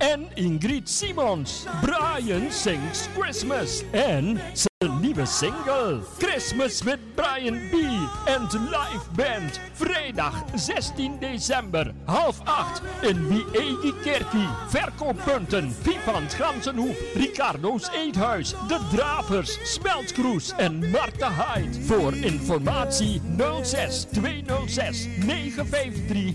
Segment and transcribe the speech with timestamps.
[0.00, 1.64] en Ingrid Simons.
[1.82, 7.74] Brian sings Christmas en zijn nieuwe single Christmas with Brian B.
[8.24, 9.60] en live band.
[9.72, 14.48] Vrijdag 16 december, half acht in Wiegi Kerkie.
[14.68, 21.82] Verkooppunten Vivant Gansenhoef, Ricardo's Eethuis, De Dravers, Smeltkroes en Marta Hyde.
[21.82, 23.20] Voor informatie
[23.62, 26.34] 06 206 953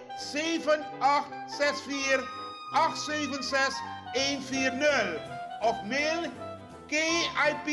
[0.21, 2.23] 7864
[2.73, 3.75] 876
[4.13, 5.19] 140
[5.63, 6.31] of mail
[6.87, 7.67] KIP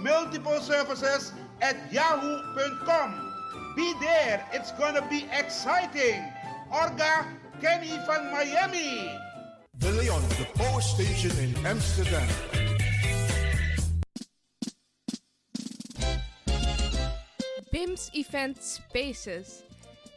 [0.00, 3.32] Multiple Services at yahoo.com.
[3.76, 6.22] Be there, it's gonna be exciting.
[6.70, 7.26] Orga
[7.60, 9.18] Kenny van Miami.
[9.78, 12.28] De Leon, the power station in Amsterdam.
[17.72, 19.62] BIMS Event Spaces.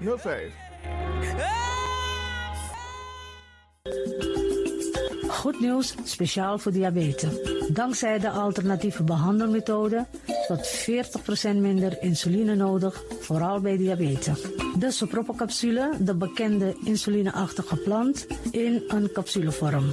[0.00, 0.64] 5305.
[5.28, 7.38] Goed nieuws, speciaal voor diabetes.
[7.68, 10.06] Dankzij de alternatieve behandelmethode
[10.46, 10.86] tot
[11.52, 14.40] 40% minder insuline nodig, vooral bij diabetes.
[14.78, 19.92] De sopropocapsule, de bekende insulineachtige plant, in een capsulevorm.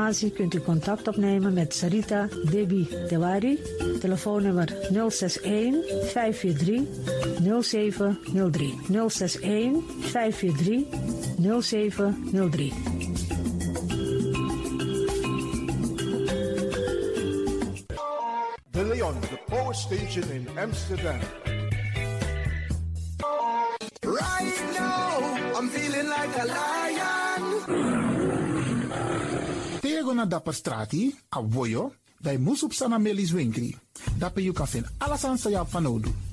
[0.01, 3.59] informatie kunt u contact opnemen met Sarita Debi Dewari.
[3.99, 4.67] Telefoonnummer
[5.09, 6.87] 061 543
[7.61, 8.73] 0703.
[9.09, 10.87] 061 543
[11.61, 12.73] 0703.
[18.71, 21.19] De Leon, the power station in Amsterdam.
[23.99, 27.20] Right now, I'm feeling like a lion.
[30.13, 33.71] Na dapper strati, a voyo, dai musup sana melis winkri.
[34.19, 36.11] Dapper you kan vinden alles aan sa van nodu.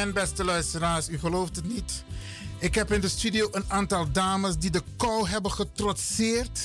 [0.00, 2.04] En beste luisteraars, u gelooft het niet.
[2.58, 6.60] Ik heb in de studio een aantal dames die de kou hebben getrotseerd.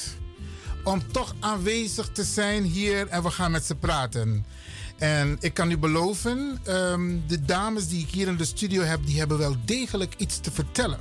[0.84, 4.46] Om toch aanwezig te zijn hier en we gaan met ze praten.
[4.98, 9.06] En ik kan u beloven, um, de dames die ik hier in de studio heb,
[9.06, 11.00] die hebben wel degelijk iets te vertellen.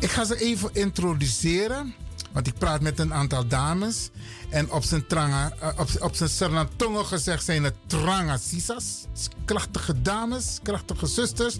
[0.00, 1.94] Ik ga ze even introduceren.
[2.34, 4.10] Want ik praat met een aantal dames.
[4.48, 9.04] En op zijn, tranga, uh, op, op zijn Sernatongo gezegd zijn het tranga sisas.
[9.44, 11.56] Krachtige dames, krachtige zusters.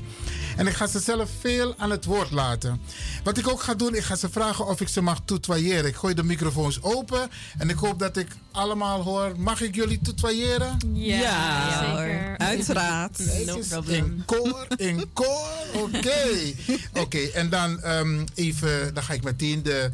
[0.57, 2.81] En ik ga ze zelf veel aan het woord laten.
[3.25, 5.87] Wat ik ook ga doen, ik ga ze vragen of ik ze mag tutoyeren.
[5.87, 7.31] Ik gooi de microfoons open.
[7.59, 9.33] En ik hoop dat ik allemaal hoor.
[9.39, 10.79] Mag ik jullie tutoyeren?
[10.93, 12.39] Ja, ja zeker.
[12.39, 13.19] Uiteraard.
[13.47, 15.53] No in koor, in koor.
[15.83, 15.97] Oké.
[15.97, 16.57] Okay.
[16.91, 19.91] Oké, okay, en dan um, even, dan ga ik meteen de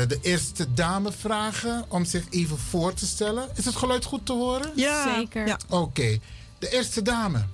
[0.00, 3.48] de eerste dame vragen om zich even voor te stellen.
[3.54, 4.70] Is het geluid goed te horen?
[4.74, 5.46] Ja, zeker.
[5.46, 5.58] Ja.
[5.68, 6.20] Oké, okay.
[6.58, 7.44] de eerste dame.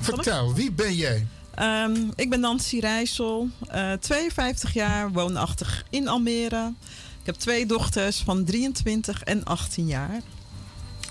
[0.00, 1.26] Vertel, wie ben jij?
[1.60, 6.72] Um, ik ben Nancy Rijssel, uh, 52 jaar, woonachtig in Almere.
[7.20, 10.20] Ik heb twee dochters van 23 en 18 jaar.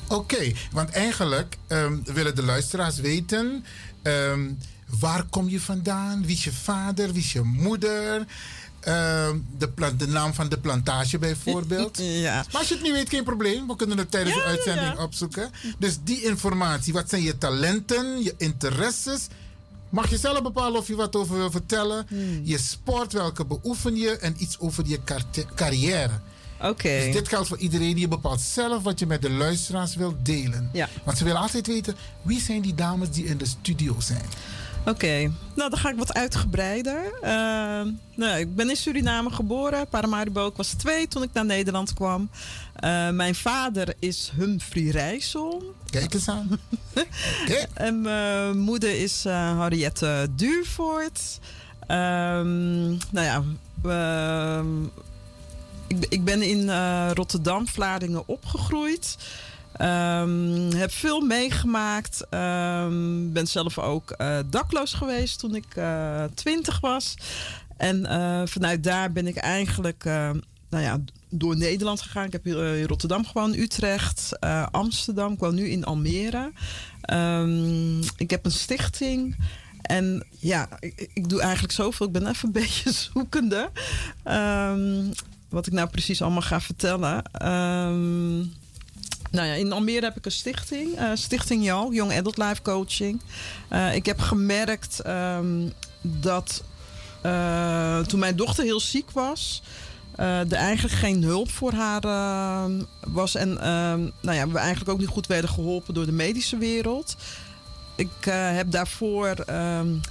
[0.07, 3.65] Oké, okay, want eigenlijk um, willen de luisteraars weten...
[4.03, 4.57] Um,
[4.99, 6.25] waar kom je vandaan?
[6.25, 7.13] Wie is je vader?
[7.13, 8.25] Wie is je moeder?
[8.87, 11.97] Uh, de, plant, de, naam van de plantage bijvoorbeeld.
[12.27, 12.45] ja.
[12.51, 13.67] Maar als je het niet weet, geen probleem.
[13.67, 15.03] We kunnen het tijdens ja, de uitzending ja.
[15.03, 15.51] opzoeken.
[15.77, 19.27] Dus die informatie, wat zijn je talenten, je interesses?
[19.89, 22.05] Mag je zelf bepalen of je wat over wil vertellen?
[22.07, 22.41] Hmm.
[22.43, 24.17] Je sport, welke beoefen je?
[24.17, 24.99] En iets over je
[25.55, 26.19] carrière.
[26.59, 26.69] Oké.
[26.69, 27.05] Okay.
[27.05, 27.97] Dus dit geldt voor iedereen.
[27.97, 30.69] Je bepaalt zelf wat je met de luisteraars wilt delen.
[30.73, 30.89] Ja.
[31.03, 34.25] Want ze willen altijd weten, wie zijn die dames die in de studio zijn?
[34.79, 35.31] Oké, okay.
[35.55, 37.11] nou dan ga ik wat uitgebreider.
[37.23, 37.29] Uh,
[38.15, 39.87] nou, ik ben in Suriname geboren.
[39.87, 40.47] Paramaribo.
[40.47, 42.29] Ik was twee toen ik naar Nederland kwam.
[42.83, 45.73] Uh, mijn vader is Humphrey Rijssel.
[45.89, 46.49] Kijk eens aan.
[47.43, 47.67] okay.
[47.73, 51.39] En mijn moeder is uh, Henriette Duurvoort.
[51.81, 53.43] Um, nou ja,
[55.87, 56.69] ik, ik, ben in
[57.13, 59.17] Rotterdam, Vlaardingen opgegroeid.
[59.81, 62.25] Um, heb veel meegemaakt.
[62.29, 67.15] Um, ben zelf ook uh, dakloos geweest toen ik uh, twintig was.
[67.77, 70.03] En uh, vanuit daar ben ik eigenlijk
[70.69, 72.25] nou ja, door Nederland gegaan.
[72.25, 74.39] Ik heb in Rotterdam gewoon, Utrecht,
[74.71, 75.33] Amsterdam.
[75.33, 76.51] Ik woon nu in Almere.
[77.13, 79.35] Um, ik heb een stichting.
[79.81, 80.69] En ja,
[81.13, 82.05] ik, doe eigenlijk zoveel.
[82.05, 83.69] Ik ben even een beetje zoekende.
[85.49, 87.23] wat ik nou precies allemaal ga vertellen.
[87.31, 88.43] Ehm,
[89.31, 93.21] nou ja, in Almere heb ik een stichting, uh, Stichting Jou, Young Adult Life Coaching.
[93.71, 96.63] Uh, ik heb gemerkt um, dat
[97.25, 99.61] uh, toen mijn dochter heel ziek was,
[100.15, 103.35] er eigenlijk geen hulp voor haar ehm, was.
[103.35, 103.53] En
[104.21, 107.15] nou ja, we eigenlijk ook niet goed werden geholpen door de medische wereld.
[107.99, 109.35] Ik heb daarvoor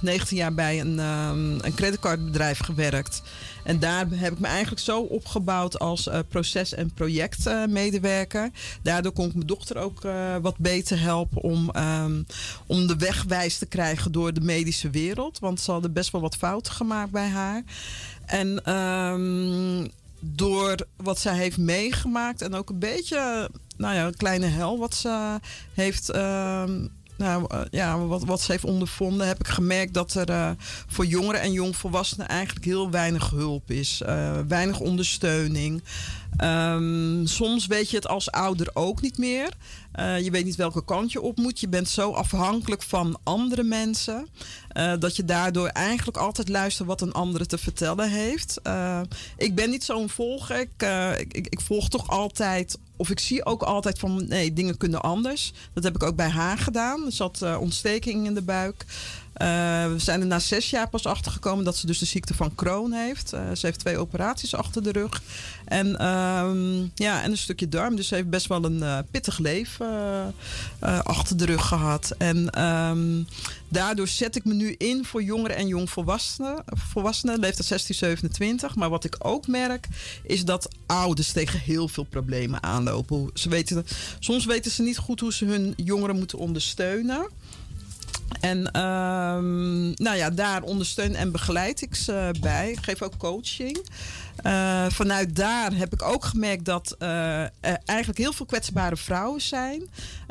[0.01, 3.21] 19 jaar bij een, een creditcardbedrijf gewerkt.
[3.63, 8.49] En daar heb ik me eigenlijk zo opgebouwd als uh, proces- en projectmedewerker.
[8.81, 12.25] Daardoor kon ik mijn dochter ook uh, wat beter helpen om, um,
[12.65, 15.39] om de weg wijs te krijgen door de medische wereld.
[15.39, 17.63] Want ze hadden best wel wat fouten gemaakt bij haar.
[18.25, 18.61] En
[20.19, 24.95] door wat zij heeft meegemaakt en ook een beetje, nou ja, een kleine hel wat
[24.95, 25.39] ze
[25.73, 26.11] heeft.
[27.19, 30.49] Nou, uh, ja, wat, wat ze heeft ondervonden, heb ik gemerkt dat er uh,
[30.87, 34.01] voor jongeren en jongvolwassenen eigenlijk heel weinig hulp is.
[34.05, 35.83] Uh, weinig ondersteuning.
[36.43, 39.49] Um, soms weet je het als ouder ook niet meer.
[39.99, 41.59] Uh, je weet niet welke kant je op moet.
[41.59, 44.27] Je bent zo afhankelijk van andere mensen.
[44.77, 48.59] Uh, dat je daardoor eigenlijk altijd luistert wat een andere te vertellen heeft.
[48.63, 49.01] Uh,
[49.37, 50.59] ik ben niet zo'n volger.
[50.59, 50.83] Ik,
[51.27, 52.77] ik, ik, volg toch altijd.
[52.95, 55.53] Of ik zie ook altijd van nee, dingen kunnen anders.
[55.73, 57.05] Dat heb ik ook bij haar gedaan.
[57.05, 58.85] Er zat ontsteking in de buik.
[59.37, 59.47] Uh,
[59.91, 62.55] we zijn er na zes jaar pas achter gekomen dat ze dus de ziekte van
[62.55, 63.33] Crohn heeft.
[63.33, 65.21] Uh, ze heeft twee operaties achter de rug.
[65.65, 67.95] En, um, ja, en een stukje darm.
[67.95, 70.33] Dus ze heeft best wel een uh, pittig leven
[71.03, 72.13] achter de rug gehad.
[72.17, 73.27] En um,
[73.67, 76.63] daardoor zet ik me nu in voor jongeren en jongvolwassenen.
[76.65, 78.75] Volwassenen, leeftijd 16, 27.
[78.75, 79.87] Maar wat ik ook merk,
[80.23, 83.29] is dat ouders tegen heel veel problemen aanlopen.
[83.33, 83.85] Ze weten,
[84.19, 87.27] soms weten ze niet goed hoe ze hun jongeren moeten ondersteunen.
[88.39, 92.71] En um, nou ja, daar ondersteun en begeleid ik ze bij.
[92.71, 93.89] Ik geef ook coaching.
[94.45, 99.41] Uh, vanuit daar heb ik ook gemerkt dat uh, er eigenlijk heel veel kwetsbare vrouwen
[99.41, 99.81] zijn.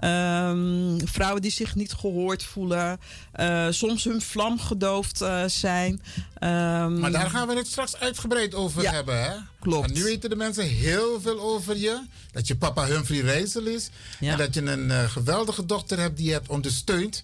[0.05, 3.01] Um, vrouwen die zich niet gehoord voelen.
[3.41, 5.93] Uh, soms hun vlam gedoofd zijn.
[5.93, 9.23] Um, maar daar gaan we het straks uitgebreid over ja, hebben.
[9.23, 9.33] Hè?
[9.61, 9.89] Klopt.
[9.89, 12.01] En nu weten de mensen heel veel over je.
[12.33, 13.91] Dat je papa Humphrey Reisel is.
[14.21, 14.33] Ja.
[14.33, 17.23] En dat je een geweldige dochter hebt die je hebt ondersteund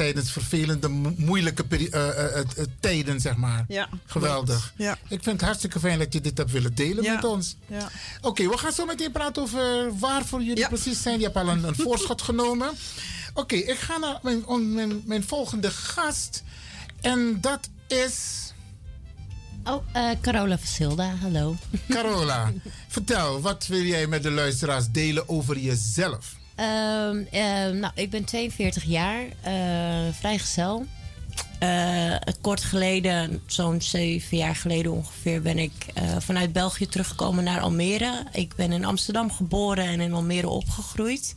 [0.00, 3.64] tijdens vervelende, moeilijke uh, uh, uh, tijden, zeg maar.
[3.68, 4.72] Ja, Geweldig.
[4.76, 4.92] Ja.
[4.92, 7.14] Ik vind het hartstikke fijn dat je dit hebt willen delen ja.
[7.14, 7.56] met ons.
[7.66, 7.90] Ja.
[8.18, 10.68] Oké, okay, we gaan zo meteen praten over waarvoor jullie ja.
[10.68, 11.18] precies zijn.
[11.18, 12.68] Je hebt al een, een voorschot genomen.
[12.68, 16.42] Oké, okay, ik ga naar mijn, mijn, mijn, volgende gast.
[17.00, 18.38] En dat is...
[19.64, 19.84] Oh,
[20.20, 21.56] Carola Versilda, hallo.
[21.88, 22.52] Carola,
[22.88, 26.38] vertel, wat wil jij met de luisteraars delen over jezelf?
[26.60, 26.66] Uh,
[27.32, 30.86] uh, nou, ik ben 42 jaar, uh, vrijgezel.
[31.62, 37.60] Uh, kort geleden, zo'n zeven jaar geleden ongeveer, ben ik uh, vanuit België teruggekomen naar
[37.60, 38.24] Almere.
[38.32, 41.34] Ik ben in Amsterdam geboren en in Almere opgegroeid.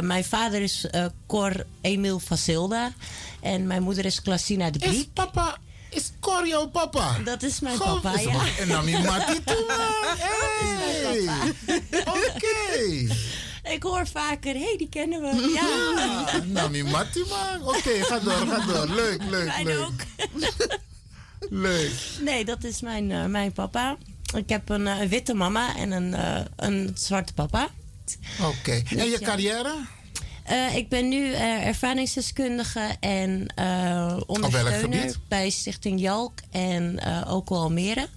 [0.00, 0.86] Mijn vader is
[1.26, 2.92] Cor Emil Vasilda
[3.40, 4.92] en mijn moeder is Klasina de Briek.
[4.92, 5.58] Is papa
[5.90, 7.18] is Cor jouw papa?
[7.24, 8.40] Dat is mijn Goh, papa, ja.
[8.58, 9.64] En dan die Mati toe,
[10.98, 11.28] Hey.
[12.00, 12.20] Oké.
[12.36, 13.08] Okay.
[13.70, 15.50] Ik hoor vaker, hé, hey, die kennen we.
[15.54, 17.68] Ja, ja Nami Matti, man.
[17.68, 18.86] Oké, okay, ga door, ga door.
[18.94, 19.78] Leuk, leuk, Mijn leuk.
[19.78, 20.00] ook.
[21.66, 21.92] leuk.
[22.20, 23.96] Nee, dat is mijn, uh, mijn papa.
[24.36, 27.68] Ik heb een uh, witte mama en een, uh, een zwarte papa.
[28.40, 28.48] Oké.
[28.58, 28.82] Okay.
[28.88, 29.74] Dus, en je carrière?
[30.74, 33.46] Ik ben nu ervaringsdeskundige en
[34.26, 38.08] ondersteuner bij Stichting Jalk en ook Almere.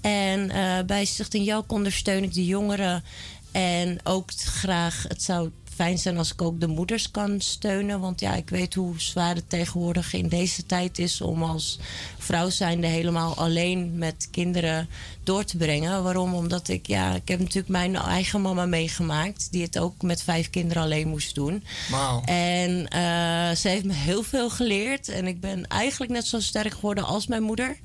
[0.00, 0.52] En
[0.86, 3.04] bij Stichting Jalk ondersteun ik de jongeren
[3.52, 8.00] en ook graag, het zou fijn zijn als ik ook de moeders kan steunen.
[8.00, 11.78] Want ja, ik weet hoe zwaar het tegenwoordig in deze tijd is om als
[12.18, 14.88] vrouw zijnde helemaal alleen met kinderen
[15.24, 16.02] door te brengen.
[16.02, 16.34] Waarom?
[16.34, 20.50] Omdat ik, ja, ik heb natuurlijk mijn eigen mama meegemaakt, die het ook met vijf
[20.50, 21.64] kinderen alleen moest doen.
[21.90, 22.22] Wow.
[22.24, 25.08] En uh, ze heeft me heel veel geleerd.
[25.08, 27.76] En ik ben eigenlijk net zo sterk geworden als mijn moeder.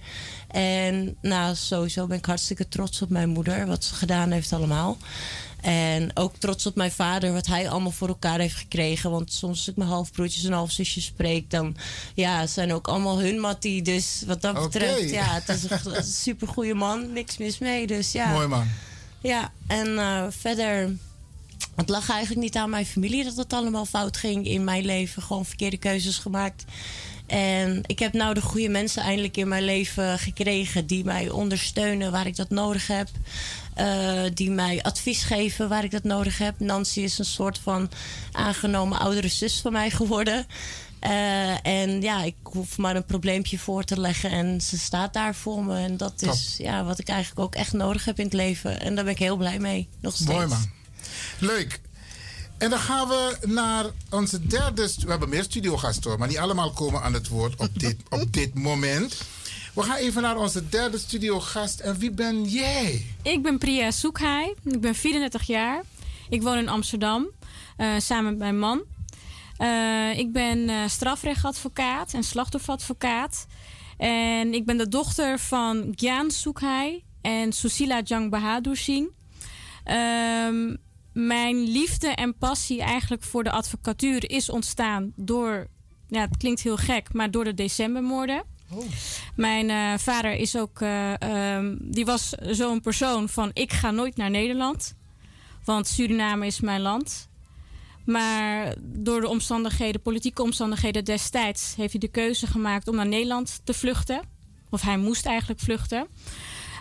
[0.47, 4.97] En nou, sowieso ben ik hartstikke trots op mijn moeder, wat ze gedaan heeft allemaal.
[5.63, 9.11] En ook trots op mijn vader, wat hij allemaal voor elkaar heeft gekregen.
[9.11, 11.75] Want soms als ik mijn halfbroertjes en halfzusjes spreek, dan
[12.13, 13.81] ja, zijn ook allemaal hun mattie.
[13.81, 15.11] Dus wat dat betreft, okay.
[15.11, 17.13] ja, het is een, een super goede man.
[17.13, 17.87] Niks mis mee.
[17.87, 18.31] Dus ja.
[18.31, 18.67] Mooi man.
[19.21, 20.97] Ja, en uh, verder.
[21.75, 25.21] Het lag eigenlijk niet aan mijn familie dat het allemaal fout ging in mijn leven.
[25.21, 26.63] Gewoon verkeerde keuzes gemaakt.
[27.33, 32.11] En ik heb nou de goede mensen eindelijk in mijn leven gekregen die mij ondersteunen
[32.11, 33.07] waar ik dat nodig heb.
[33.77, 36.59] Uh, die mij advies geven waar ik dat nodig heb.
[36.59, 37.89] Nancy is een soort van
[38.31, 40.45] aangenomen oudere zus van mij geworden.
[41.01, 45.35] Uh, en ja, ik hoef maar een probleempje voor te leggen en ze staat daar
[45.35, 45.77] voor me.
[45.77, 48.81] En dat is ja, wat ik eigenlijk ook echt nodig heb in het leven.
[48.81, 50.31] En daar ben ik heel blij mee, nog steeds.
[50.31, 50.71] Mooi man.
[51.39, 51.81] Leuk.
[52.63, 54.93] En dan gaan we naar onze derde...
[54.99, 58.33] We hebben meer studiogasten hoor, maar niet allemaal komen aan het woord op dit, op
[58.33, 59.21] dit moment.
[59.73, 61.79] We gaan even naar onze derde studiogast.
[61.79, 63.05] En wie ben jij?
[63.21, 64.53] Ik ben Priya Soekhaai.
[64.63, 65.83] Ik ben 34 jaar.
[66.29, 67.27] Ik woon in Amsterdam.
[67.77, 68.81] Uh, samen met mijn man.
[69.59, 73.45] Uh, ik ben uh, strafrechtadvocaat en slachtofferadvocaat.
[73.97, 79.09] En ik ben de dochter van Gyan Soekhai en Susila Jang Bahadur Singh.
[80.47, 80.77] Um,
[81.13, 85.67] mijn liefde en passie eigenlijk voor de advocatuur is ontstaan door,
[86.07, 88.43] ja, het klinkt heel gek, maar door de decembermoorden.
[88.71, 88.85] Oh.
[89.35, 94.29] Mijn uh, vader is ook, um, die was zo'n persoon van ik ga nooit naar
[94.29, 94.95] Nederland,
[95.65, 97.31] want Suriname is mijn land.
[98.05, 103.61] Maar door de omstandigheden, politieke omstandigheden destijds, heeft hij de keuze gemaakt om naar Nederland
[103.63, 104.21] te vluchten.
[104.69, 106.07] Of hij moest eigenlijk vluchten.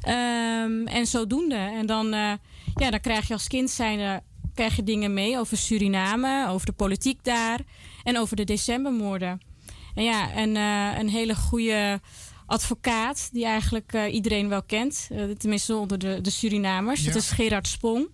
[0.09, 1.55] Um, en zodoende.
[1.55, 2.33] En dan, uh,
[2.75, 4.23] ja, dan krijg je als kind zijnde
[4.55, 7.61] krijg je dingen mee over Suriname, over de politiek daar
[8.03, 9.41] en over de decembermoorden.
[9.95, 12.01] En ja, en, uh, een hele goede
[12.47, 15.09] advocaat die eigenlijk uh, iedereen wel kent.
[15.39, 17.05] tenminste onder de, de Surinamers.
[17.05, 18.09] Dat is Gerard Spong.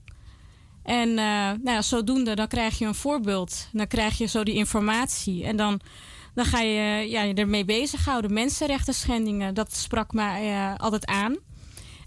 [0.83, 3.69] En nou ja, zodoende, dan krijg je een voorbeeld.
[3.73, 5.45] Dan krijg je zo die informatie.
[5.45, 5.81] En dan,
[6.35, 8.33] dan ga je ja, je ermee bezighouden.
[8.33, 11.37] Mensenrechten schendingen, dat sprak mij altijd aan.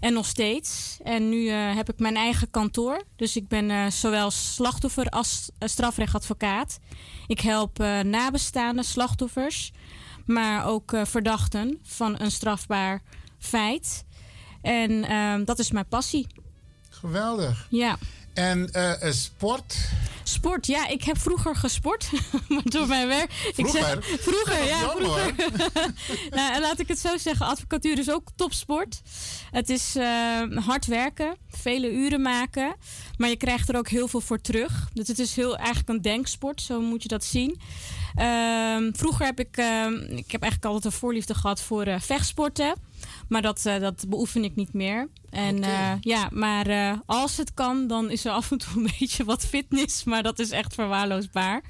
[0.02, 0.98] En nog steeds.
[1.02, 3.02] En nu uh, heb ik mijn eigen kantoor.
[3.16, 6.78] Dus ik ben zowel slachtoffer als strafrechtadvocaat.
[7.26, 9.72] Ik help nabestaande slachtoffers,
[10.26, 13.02] maar ook verdachten van een strafbaar
[13.38, 14.04] feit.
[14.62, 16.26] En ehm, dat is mijn passie.
[16.88, 17.66] Geweldig.
[17.70, 17.96] Ja.
[18.34, 19.76] En uh, sport?
[20.22, 22.10] Sport, ja, ik heb vroeger gesport.
[22.48, 23.32] maar door mijn werk.
[23.32, 23.96] Vroeger?
[23.96, 25.34] Ik zeg, vroeger, ja, vroeger.
[26.36, 29.02] nou, laat ik het zo zeggen: advocatuur is ook topsport.
[29.50, 32.74] Het is uh, hard werken, vele uren maken.
[33.16, 34.88] Maar je krijgt er ook heel veel voor terug.
[34.94, 37.60] Dus het is heel, eigenlijk een denksport, zo moet je dat zien.
[38.18, 42.74] Uh, vroeger heb ik, ehm, ik heb eigenlijk altijd een voorliefde gehad voor vechtsporten.
[43.28, 45.08] Maar dat, uh, dat beoefen ik niet meer.
[45.30, 45.92] En okay.
[45.94, 49.24] uh, ja, maar uh, als het kan, dan is er af en toe een beetje
[49.24, 50.04] wat fitness.
[50.04, 51.62] Maar dat is echt verwaarloosbaar.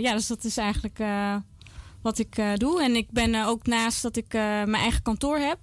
[0.00, 0.98] ja, dus dat is eigenlijk
[2.02, 2.82] wat ik doe.
[2.82, 5.58] En ik ben ook naast dat ik mijn eigen kantoor heb.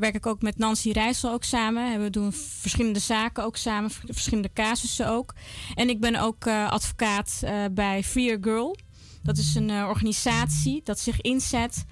[0.00, 2.02] werk ik ook met Nancy Rijssel ook samen.
[2.02, 5.34] We doen verschillende zaken ook samen, verschillende casussen ook.
[5.74, 8.76] En ik ben ook advocaat bij Free Girl.
[9.22, 11.84] Dat is een organisatie dat zich inzet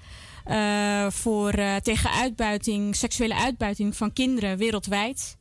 [1.08, 5.36] voor, uh, tegen uitbuiting, seksuele uitbuiting van kinderen wereldwijd.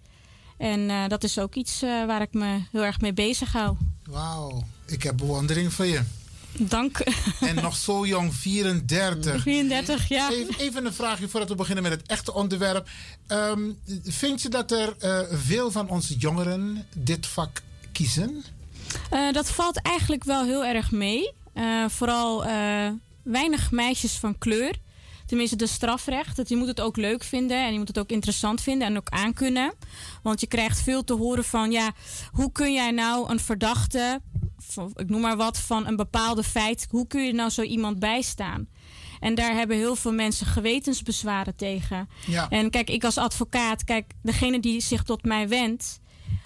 [0.57, 3.77] En uh, dat is ook iets waar ik me heel erg mee bezig hou.
[4.03, 6.01] Wauw, ik heb bewondering voor je.
[6.57, 6.99] Dank.
[7.39, 9.41] En nog zo jong, 34.
[9.41, 10.31] 34, ja.
[10.31, 12.89] Even, even een vraagje voordat we beginnen met het echte onderwerp.
[13.27, 14.95] Um, vind je dat er
[15.31, 18.43] veel van onze jongeren dit vak kiezen?
[19.31, 21.33] dat valt eigenlijk wel heel erg mee.
[21.87, 22.43] vooral
[23.23, 24.75] weinig meisjes van kleur
[25.29, 26.35] tenminste de strafrecht.
[26.35, 28.97] Dat je moet het ook leuk vinden en je moet het ook interessant vinden en
[28.97, 29.73] ook aankunnen.
[30.23, 31.91] Want je krijgt veel te horen van, ja,
[32.31, 34.21] hoe kun jij nou een verdachte,
[34.95, 38.67] ik noem maar wat, van een bepaalde feit, hoe kun je nou zo iemand bijstaan?
[39.19, 42.09] En daar hebben heel veel mensen gewetensbezwaren tegen.
[42.25, 42.49] Ja.
[42.49, 45.99] En kijk, ik als advocaat, kijk, degene die zich tot mij wendt,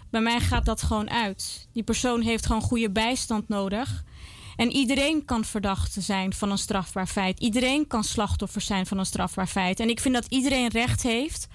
[0.10, 1.68] bij mij gaat dat gewoon uit.
[1.72, 4.04] Die persoon heeft gewoon goede bijstand nodig.
[4.56, 7.40] En iedereen kan verdachte zijn van een strafbaar feit.
[7.40, 9.80] Iedereen kan slachtoffer zijn van een strafbaar feit.
[9.80, 11.48] En ik vind dat iedereen recht heeft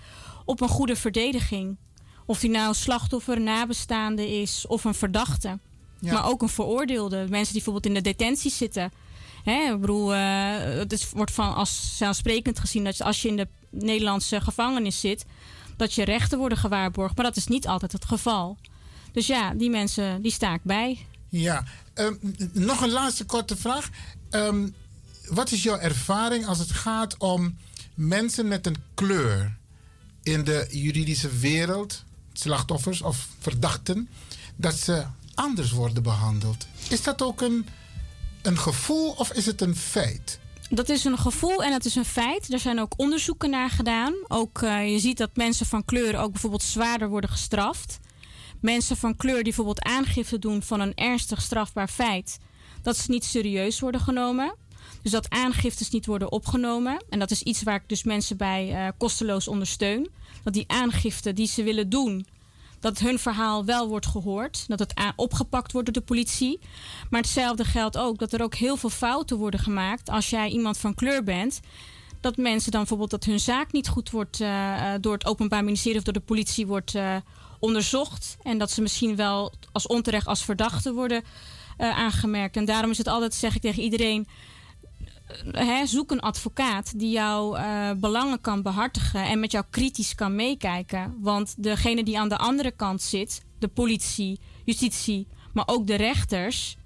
[0.44, 1.76] op een goede verdediging.
[2.26, 5.58] Of die nou slachtoffer, nabestaande is of een verdachte.
[6.00, 7.16] Maar ook een veroordeelde.
[7.16, 8.92] Mensen die bijvoorbeeld in de detentie zitten.
[9.44, 13.48] Hè, ik bedoel, uh, het wordt van als zelfsprekend gezien dat als je in de
[13.70, 15.24] Nederlandse gevangenis zit,
[15.76, 17.16] dat je rechten worden gewaarborgd.
[17.16, 18.56] Maar dat is niet altijd het geval.
[19.12, 20.98] Dus ja, die mensen, die sta ik bij.
[21.28, 21.64] Ja,
[21.98, 22.18] um,
[22.52, 23.88] nog een laatste korte vraag.
[24.30, 24.74] Um,
[25.28, 27.56] wat is jouw ervaring als het gaat om
[27.94, 29.56] mensen met een kleur
[30.22, 34.08] in de juridische wereld, slachtoffers of verdachten,
[34.56, 36.66] dat ze anders worden behandeld?
[36.88, 37.66] Is dat ook een,
[38.42, 40.38] een gevoel of is het een feit?
[40.70, 42.52] Dat is een gevoel en dat is een feit.
[42.52, 44.14] Er zijn ook onderzoeken naar gedaan.
[44.28, 47.98] Ook uh, je ziet dat mensen van kleur ook bijvoorbeeld zwaarder worden gestraft
[48.60, 52.38] mensen van kleur die bijvoorbeeld aangifte doen van een ernstig strafbaar feit,
[52.82, 54.54] dat ze niet serieus worden genomen.
[55.02, 57.04] Dus dat aangiftes niet worden opgenomen.
[57.08, 60.08] En dat is iets waar ik dus mensen bij uh, kosteloos ondersteun.
[60.42, 62.26] Dat die aangifte die ze willen doen,
[62.80, 64.64] dat hun verhaal wel wordt gehoord.
[64.68, 66.58] Dat het opgepakt wordt door de politie.
[67.10, 70.78] Maar hetzelfde geldt ook dat er ook heel veel fouten worden gemaakt als jij iemand
[70.78, 71.60] van kleur bent.
[72.20, 75.98] Dat mensen dan bijvoorbeeld dat hun zaak niet goed wordt uh, door het Openbaar Ministerie
[75.98, 76.94] of door de politie wordt
[77.58, 78.36] onderzocht.
[78.42, 81.22] En dat ze misschien wel als onterecht als verdachte worden
[81.78, 82.56] uh, aangemerkt.
[82.56, 84.26] En daarom is het altijd, zeg ik tegen iedereen
[85.50, 90.34] hè, zoek een advocaat die jouw uh, belangen kan behartigen en met jou kritisch kan
[90.34, 91.16] meekijken.
[91.20, 96.76] Want degene die aan de andere kant zit, de politie, justitie, maar ook de rechters,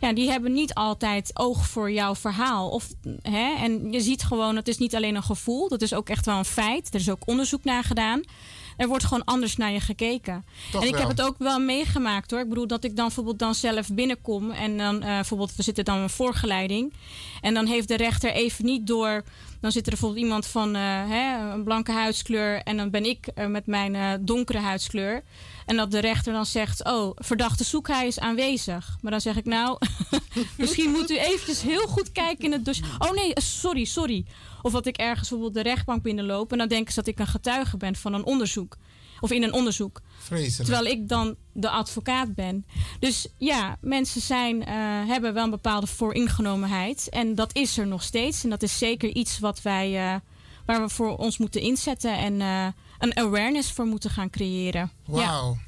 [0.00, 2.68] ja, die hebben niet altijd oog voor jouw verhaal.
[2.68, 2.88] Of,
[3.22, 6.26] hè, en je ziet gewoon, het is niet alleen een gevoel, dat is ook echt
[6.26, 6.94] wel een feit.
[6.94, 8.22] Er is ook onderzoek naar gedaan
[8.76, 10.44] er wordt gewoon anders naar je gekeken.
[10.72, 12.40] en ik heb het ook wel meegemaakt hoor.
[12.40, 15.84] Ik bedoel dat ik dan bijvoorbeeld dan zelf binnenkom en dan uh, bijvoorbeeld we zitten
[15.84, 16.92] dan een voorgeleiding
[17.40, 19.22] en dan heeft de rechter even niet door.
[19.62, 23.28] Dan zit er bijvoorbeeld iemand van uh, hè, een blanke huidskleur en dan ben ik
[23.34, 25.22] uh, met mijn uh, donkere huidskleur.
[25.66, 28.96] En dat de rechter dan zegt: Oh, verdachte zoek, hij is aanwezig.
[29.00, 29.78] Maar dan zeg ik: Nou,
[30.58, 32.86] misschien moet u eventjes heel goed kijken in het dossier.
[32.98, 34.24] Oh nee, sorry, sorry.
[34.62, 37.26] Of dat ik ergens bijvoorbeeld de rechtbank binnenloop en dan denken ze dat ik een
[37.26, 38.76] getuige ben van een onderzoek.
[39.22, 40.00] Of in een onderzoek.
[40.18, 40.70] Vreselijk.
[40.70, 42.66] Terwijl ik dan de advocaat ben.
[43.00, 44.66] Dus ja, mensen zijn, uh,
[45.08, 47.08] hebben wel een bepaalde vooringenomenheid.
[47.08, 48.44] En dat is er nog steeds.
[48.44, 50.20] En dat is zeker iets wat wij, uh,
[50.66, 52.16] waar we voor ons moeten inzetten.
[52.16, 52.66] En uh,
[52.98, 54.90] een awareness voor moeten gaan creëren.
[55.04, 55.52] Wauw.
[55.52, 55.60] Ja.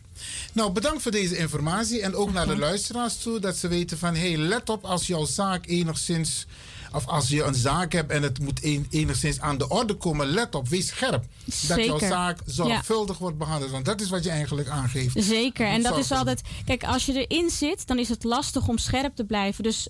[0.52, 2.00] Nou, bedankt voor deze informatie.
[2.02, 3.38] En ook naar de luisteraars toe.
[3.38, 6.46] Dat ze weten van, hé, hey, let op als jouw zaak enigszins
[6.94, 10.54] of als je een zaak hebt en het moet enigszins aan de orde komen, let
[10.54, 11.24] op, wees scherp.
[11.46, 11.76] Zeker.
[11.76, 13.70] Dat jouw zaak zorgvuldig wordt behandeld.
[13.70, 15.14] Want dat is wat je eigenlijk aangeeft.
[15.24, 15.66] Zeker.
[15.66, 16.42] En dat is altijd.
[16.64, 19.62] Kijk, als je erin zit, dan is het lastig om scherp te blijven.
[19.62, 19.88] Dus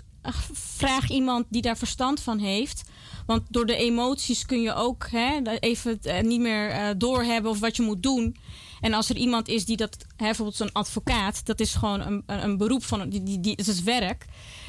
[0.53, 2.83] vraag iemand die daar verstand van heeft.
[3.27, 7.61] Want door de emoties kun je ook hè, even uh, niet meer uh, doorhebben of
[7.61, 8.37] wat je moet doen.
[8.85, 12.23] En als er iemand is die dat, hè, bijvoorbeeld zo'n advocaat, dat is gewoon een,
[12.27, 14.25] een, een beroep van, die, die, die, het is werk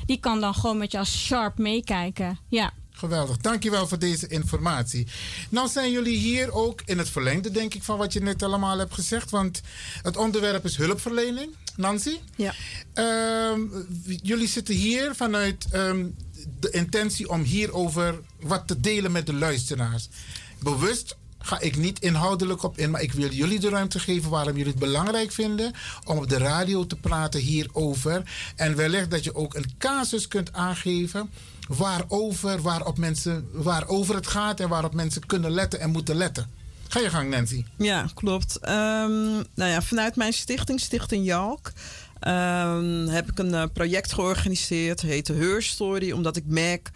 [0.06, 2.40] die kan dan gewoon met je als sharp meekijken.
[2.50, 2.74] Ja.
[2.92, 5.08] Geweldig, dankjewel voor deze informatie.
[5.50, 8.78] Nou zijn jullie hier ook in het verlengde, denk ik, van wat je net allemaal
[8.78, 9.30] hebt gezegd.
[9.30, 9.62] Want
[10.02, 11.56] het onderwerp is hulpverlening.
[11.76, 12.18] Nancy?
[12.36, 12.54] Ja.
[13.52, 13.88] Um,
[14.24, 16.16] jullie zitten hier vanuit um,
[16.60, 20.10] de intentie om hierover wat te delen met de luisteraars.
[20.60, 21.16] Bewust
[21.46, 24.72] ga ik niet inhoudelijk op in, maar ik wil jullie de ruimte geven waarom jullie
[24.72, 28.24] het belangrijk vinden om op de radio te praten hierover.
[28.56, 31.30] En wellicht dat je ook een casus kunt aangeven
[31.68, 36.50] waarover, waarop mensen, waarover het gaat en waarop mensen kunnen letten en moeten letten.
[36.88, 37.66] Ga je gang, Nancy.
[37.78, 38.60] Ja, klopt.
[38.62, 41.72] Um, nou ja, vanuit mijn stichting, Stichting Jalk.
[42.28, 46.92] Um, heb ik een uh, project georganiseerd, heette Her Story, omdat ik merk,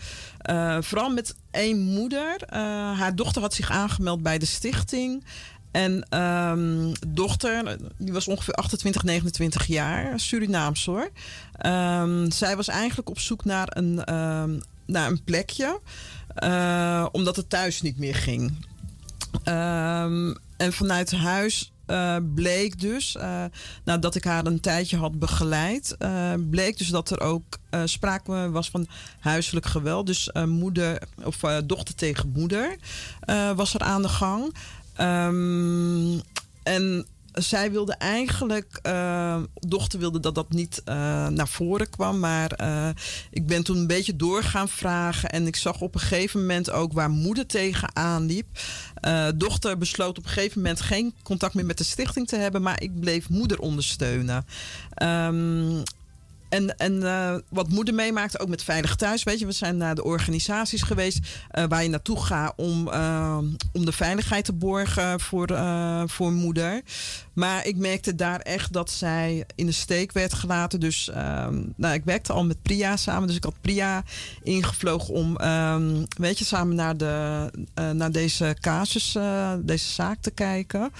[0.50, 2.60] uh, vooral met één moeder, uh,
[3.00, 5.24] haar dochter had zich aangemeld bij de stichting.
[5.72, 11.10] En um, dochter, die was ongeveer 28, 29 jaar, Surinaams hoor.
[11.66, 13.96] Um, zij was eigenlijk op zoek naar een,
[14.86, 15.80] naar een plekje,
[17.12, 18.66] omdat het thuis niet meer ging.
[20.58, 23.44] en vanuit huis uh, bleek dus, uh,
[23.84, 28.70] nadat ik haar een tijdje had begeleid, uh, bleek dus dat er ook sprake was
[28.70, 28.88] van
[29.20, 30.06] huiselijk geweld.
[30.06, 32.76] Dus moeder of dochter tegen moeder
[33.56, 34.56] was er aan de gang.
[35.02, 36.22] Um,
[36.64, 37.06] en
[37.42, 42.20] zij wilde eigenlijk, uh, dochter wilde dat dat niet uh, naar voren kwam.
[42.20, 42.90] Maar uh,
[43.32, 45.30] ik ben toen een beetje door gaan vragen.
[45.30, 48.48] En ik zag op een gegeven moment ook waar moeder tegenaan liep.
[49.36, 52.62] dochter besloot op een gegeven moment geen contact meer met de stichting te hebben.
[52.62, 54.46] Maar ik bleef moeder ondersteunen.
[55.04, 55.84] Um,
[56.50, 59.24] en, en uh, wat moeder meemaakt, ook met Veilig Thuis.
[59.24, 61.20] Weet je, we zijn naar de organisaties geweest
[61.58, 63.38] uh, waar je naartoe gaat om, uh,
[63.74, 65.48] om de veiligheid te borgen voor,
[66.06, 66.82] voor moeder.
[67.34, 70.80] Maar ik merkte daar echt dat zij in de steek werd gelaten.
[70.80, 73.28] Dus ehm, nou, ik werkte al met Priya samen.
[73.28, 74.04] Dus ik had Priya
[74.44, 77.52] ingevlogen om, um, weet je, samen naar, de,
[77.94, 79.18] naar deze casus,
[79.62, 80.92] deze zaak te kijken.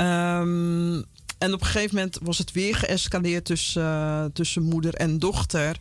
[0.00, 1.04] Um,
[1.38, 5.76] en op een gegeven moment was het weer geëscaleerd tussen, uh, tussen moeder en dochter.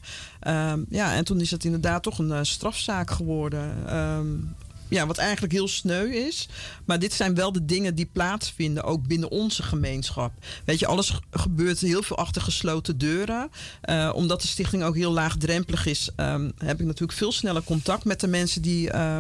[0.48, 3.96] Um, ja, en toen is het inderdaad toch een uh, strafzaak geworden.
[3.98, 4.56] Um,
[4.88, 6.48] ja, wat eigenlijk heel sneu is.
[6.86, 10.32] Maar dit zijn wel de dingen die plaatsvinden, ook binnen onze gemeenschap.
[10.66, 13.50] Weet je, alles gebeurt heel veel achter gesloten deuren.
[13.90, 18.06] Uh, omdat de stichting ook heel laagdrempelig is, um, heb ik natuurlijk veel sneller contact
[18.06, 19.20] met de mensen die, uh,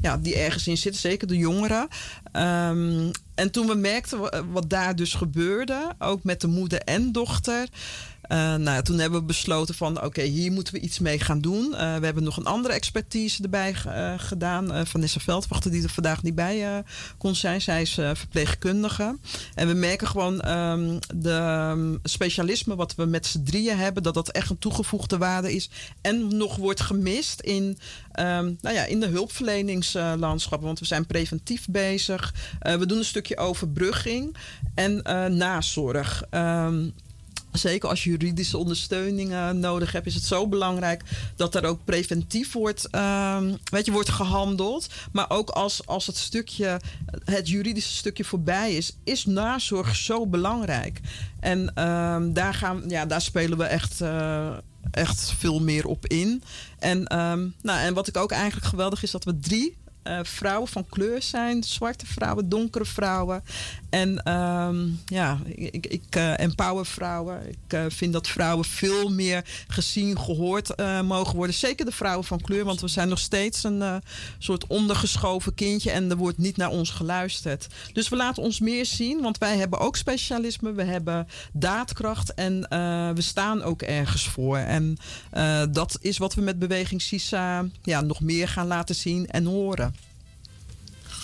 [0.00, 1.88] ja, die ergens in zitten, zeker de jongeren.
[2.32, 7.68] Um, en toen we merkten wat daar dus gebeurde, ook met de moeder en dochter.
[8.28, 11.70] Uh, nou, toen hebben we besloten van oké, hier moeten we iets mee gaan doen.
[11.70, 13.74] we hebben nog een andere expertise erbij
[14.16, 14.86] gedaan.
[14.86, 16.84] Vanessa Veldwachter, die er vandaag niet bij
[17.18, 17.60] kon zijn.
[17.60, 19.18] Zij is verpleegkundige.
[19.54, 24.14] En we merken gewoon um, de um, specialisme wat we met z'n drieën hebben, dat
[24.14, 25.70] dat echt een toegevoegde waarde is.
[26.00, 27.78] En nog wordt gemist in,
[28.20, 30.66] um, nou ja, in de hulpverleningslandschappen.
[30.66, 32.34] want we zijn preventief bezig.
[32.60, 34.36] we doen een stukje overbrugging
[34.74, 35.02] en
[35.36, 36.24] nazorg.
[37.56, 41.02] Zeker als je juridische ondersteuning uh, nodig hebt, is het zo belangrijk
[41.36, 43.38] dat er ook preventief wordt, uh,
[43.70, 44.86] weet je, wordt gehandeld.
[45.12, 46.80] Maar ook als, als het stukje,
[47.24, 51.00] het juridische stukje voorbij is, is nazorg zo belangrijk.
[51.40, 54.00] En uh, daar, gaan, ja, daar spelen we echt.
[54.00, 54.56] Uh,
[54.90, 56.42] echt veel meer op in.
[56.78, 59.76] En, um, nou, en wat ik ook eigenlijk geweldig is, dat we drie
[60.08, 61.62] uh, vrouwen van kleur zijn.
[61.62, 63.44] Zwarte vrouwen, donkere vrouwen.
[63.90, 67.48] En um, ja, ik, ik uh, empower vrouwen.
[67.48, 71.54] Ik uh, vind dat vrouwen veel meer gezien, gehoord mogen worden.
[71.54, 74.02] Zeker de vrouwen van kleur, want we zijn nog steeds een
[74.38, 77.66] soort ondergeschoven kindje en er wordt niet naar ons geluisterd.
[77.92, 82.60] Dus we laten ons meer zien, want wij hebben ook specialisme, we hebben daadkracht en
[83.14, 84.56] we staan ook ergens voor.
[84.56, 84.96] En
[85.70, 89.95] dat is wat we met Beweging CISA ja, nog meer gaan laten zien en horen.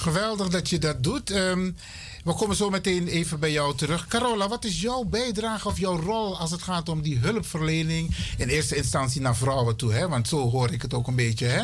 [0.02, 1.30] Geweldig dat je dat doet.
[1.30, 1.76] Um,
[2.24, 4.06] we komen zo meteen even bij jou terug.
[4.06, 8.48] Carola, wat is jouw bijdrage of jouw rol als het gaat om die hulpverlening in
[8.48, 9.92] eerste instantie naar vrouwen toe?
[9.92, 10.08] Hè?
[10.08, 11.62] Want zo hoor ik het ook een beetje, hè?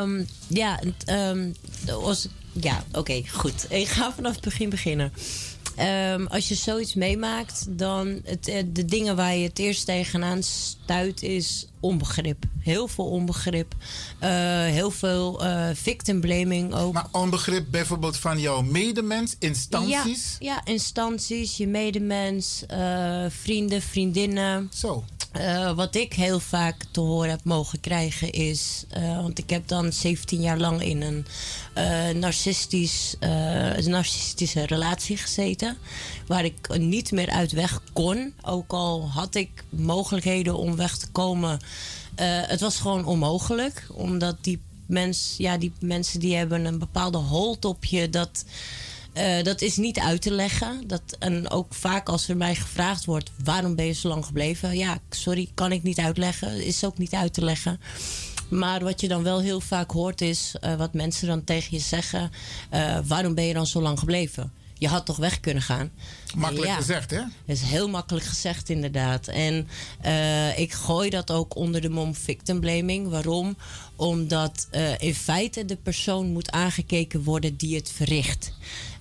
[0.00, 1.54] Um, ja, um,
[2.52, 3.66] ja oké, goed.
[3.68, 5.12] Ik ga vanaf het begin beginnen.
[6.28, 11.22] Als je zoiets meemaakt, dan het, eh, de dingen waar je het eerst tegenaan stuit
[11.22, 12.44] is onbegrip.
[12.60, 13.74] Heel veel onbegrip.
[14.22, 14.28] Uh,
[14.64, 16.92] heel veel uh, victim blaming ook.
[16.92, 20.36] Maar onbegrip bijvoorbeeld van jouw medemens, instanties?
[20.38, 24.70] Ja, ja instanties, je medemens, uh, vrienden, vriendinnen.
[24.74, 25.04] Zo.
[25.74, 28.84] Wat ik heel vaak te horen heb mogen krijgen is.
[29.22, 31.26] Want ik heb dan 17 jaar lang in een
[32.18, 33.16] narcistisch,
[33.84, 35.76] narcistische relatie gezeten.
[36.26, 38.34] Waar ik niet meer uit weg kon.
[38.42, 41.60] Ook al had ik mogelijkheden om weg te komen.
[42.46, 43.86] Het was gewoon onmogelijk.
[43.92, 48.10] Omdat die, mens, ja, die mensen die hebben een bepaalde hold op je.
[48.10, 48.44] Dat
[49.14, 50.86] uh, dat is niet uit te leggen.
[50.86, 54.78] Dat, en ook vaak als er mij gevraagd wordt: waarom ben je zo lang gebleven?
[54.78, 56.64] Ja, sorry, kan ik niet uitleggen.
[56.64, 57.80] Is ook niet uit te leggen.
[58.48, 61.82] Maar wat je dan wel heel vaak hoort is uh, wat mensen dan tegen je
[61.82, 62.30] zeggen:
[63.06, 64.52] waarom ben je dan zo lang gebleven?
[64.80, 65.90] Je had toch weg kunnen gaan?
[66.36, 67.16] Makkelijk gezegd, hè?
[67.16, 69.28] Dat is heel makkelijk gezegd, inderdaad.
[69.28, 69.68] En
[70.04, 73.08] uh, ik gooi dat ook onder de mom victim blaming.
[73.08, 73.56] Waarom?
[73.96, 78.52] Omdat uh, in feite de persoon moet aangekeken worden die het verricht.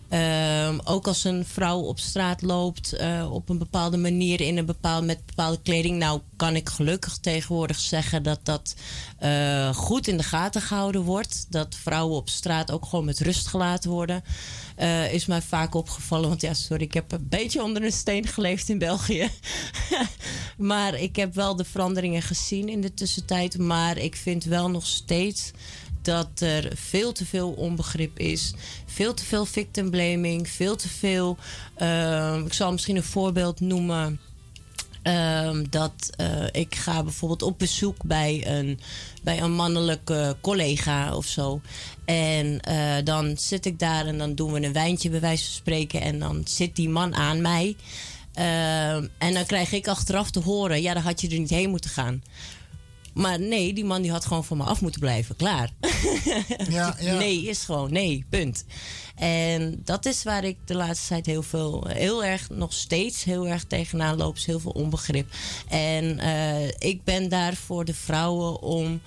[0.10, 4.66] Uh, ook als een vrouw op straat loopt uh, op een bepaalde manier in een
[4.66, 5.98] bepaald, met bepaalde kleding.
[5.98, 8.76] Nou, kan ik gelukkig tegenwoordig zeggen dat dat
[9.24, 11.46] uh, goed in de gaten gehouden wordt.
[11.50, 14.24] Dat vrouwen op straat ook gewoon met rust gelaten worden.
[14.80, 16.30] Uh, is mij vaak opgevallen.
[16.30, 19.30] Want ja, sorry, ik heb een beetje onder een steen geleefd in België.
[20.58, 23.58] maar ik heb wel de veranderingen gezien in de tussentijd.
[23.58, 25.52] Maar ik vind wel nog steeds
[26.02, 28.54] dat er veel te veel onbegrip is.
[28.86, 30.50] Veel te veel victim blaming.
[30.50, 31.38] Veel te veel.
[31.82, 34.20] Uh, ik zal misschien een voorbeeld noemen.
[35.04, 38.80] Uh, dat uh, ik ga bijvoorbeeld op bezoek bij een,
[39.24, 41.62] bij een mannelijke collega of zo.
[42.06, 45.54] En uh, dan zit ik daar en dan doen we een wijntje bij wijze van
[45.54, 46.02] spreken.
[46.02, 47.76] En dan zit die man aan mij.
[48.34, 51.70] Ehm, en dan krijg ik achteraf te horen: ja, dan had je er niet heen
[51.70, 52.24] moeten gaan.
[53.14, 55.36] Maar nee, die man die had gewoon van me af moeten blijven.
[55.36, 55.70] Klaar.
[56.70, 57.18] Ja, ja.
[57.18, 58.66] Nee is gewoon nee, punt.
[59.16, 63.48] En dat is waar ik de laatste tijd heel veel, heel erg, nog steeds heel
[63.48, 64.36] erg tegenaan loop.
[64.36, 65.32] Is heel veel onbegrip.
[65.68, 69.02] En uh, ik ben daar voor de vrouwen om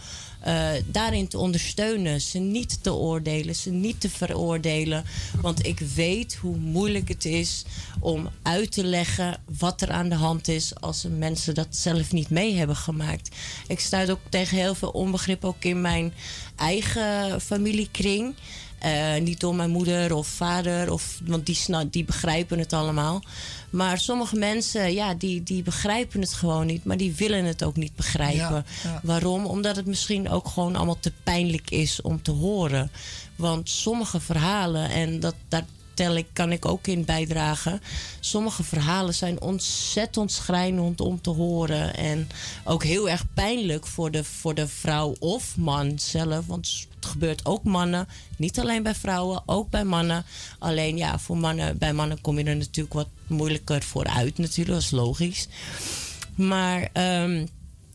[0.47, 2.21] uh, daarin te ondersteunen.
[2.21, 5.05] Ze niet te oordelen, ze niet te veroordelen.
[5.41, 7.65] Want ik weet hoe moeilijk het is
[8.01, 12.31] om uit te leggen wat er aan de hand is als mensen dat zelf niet
[12.31, 13.37] mee hebben gemaakt.
[13.67, 16.13] Ik stuit ook tegen heel veel onbegrip, ook in mijn
[16.57, 18.35] eigen familiekring.
[18.85, 21.59] Uh, niet door mijn moeder of vader, of, want die,
[21.91, 23.23] die begrijpen het allemaal.
[23.71, 27.77] Maar sommige mensen, ja, die, die begrijpen het gewoon niet, maar die willen het ook
[27.77, 28.67] niet begrijpen.
[29.03, 29.47] Waarom?
[29.47, 32.91] Omdat het misschien ook gewoon allemaal te pijnlijk is om te horen.
[33.37, 37.81] Want sommige verhalen, en dat, daar tel ik, kan ik ook in bijdragen.
[38.21, 41.95] Sommige verhalen zijn ontzettend schrijnend om te horen.
[41.95, 42.29] En
[42.65, 46.47] ook heel erg pijnlijk voor de, voor de vrouw of man zelf.
[46.47, 48.09] Want het gebeurt ook mannen.
[48.37, 50.25] Niet alleen bij vrouwen, ook bij mannen.
[50.59, 54.77] Alleen ja, voor mannen, bij mannen kom je er natuurlijk wat moeilijker voor uit natuurlijk.
[54.77, 55.49] Dat is logisch.
[56.35, 56.89] Maar...
[57.23, 57.49] Um,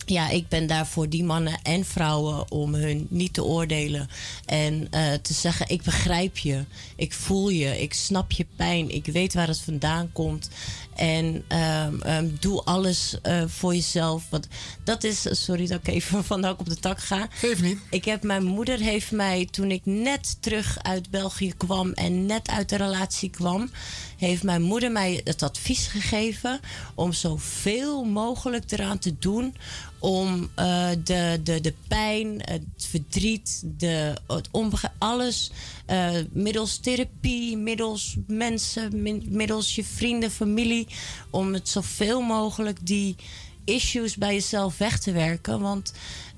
[0.09, 4.09] ja, ik ben daar voor die mannen en vrouwen om hun niet te oordelen.
[4.45, 6.65] En uh, te zeggen: Ik begrijp je,
[6.95, 10.49] ik voel je, ik snap je pijn, ik weet waar het vandaan komt.
[10.95, 11.43] En
[11.85, 14.23] um, um, doe alles uh, voor jezelf.
[14.29, 14.47] Want
[14.83, 17.27] dat is, sorry dat ik even van de op de tak ga.
[17.31, 17.79] Geef niet.
[17.89, 22.49] Ik heb, mijn moeder heeft mij, toen ik net terug uit België kwam en net
[22.49, 23.69] uit de relatie kwam,
[24.17, 26.59] heeft mijn moeder mij het advies gegeven
[26.95, 29.55] om zoveel mogelijk eraan te doen
[29.99, 34.49] om uh, de, de, de pijn, het verdriet, de, het
[34.97, 35.51] alles
[35.89, 40.87] uh, middels therapie, middels mensen, middels je vrienden, familie,
[41.29, 43.15] om het zoveel mogelijk die
[43.65, 45.59] issues bij jezelf weg te werken.
[45.59, 45.93] Want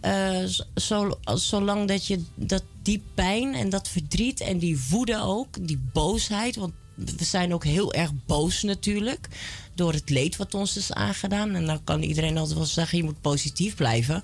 [0.05, 0.43] uh,
[0.75, 5.79] zo, zolang dat je dat die pijn en dat verdriet en die woede ook, die
[5.93, 6.73] boosheid, want
[7.17, 9.27] we zijn ook heel erg boos natuurlijk
[9.73, 11.55] door het leed wat ons is aangedaan.
[11.55, 14.23] En dan kan iedereen altijd wel zeggen: je moet positief blijven.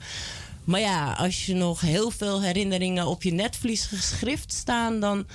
[0.63, 5.25] Maar ja, als je nog heel veel herinneringen op je netvlies geschrift staan, dan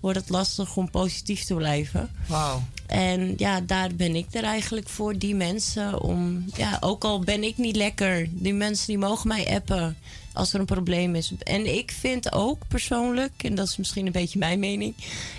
[0.00, 2.10] wordt het lastig om positief te blijven.
[2.26, 2.62] Wauw.
[2.86, 6.00] En ja, daar ben ik er eigenlijk voor, die mensen.
[6.00, 9.96] Om, ja, ook al ben ik niet lekker, die mensen die mogen mij appen
[10.32, 11.32] als er een probleem is.
[11.42, 14.94] En ik vind ook persoonlijk, en dat is misschien een beetje mijn mening,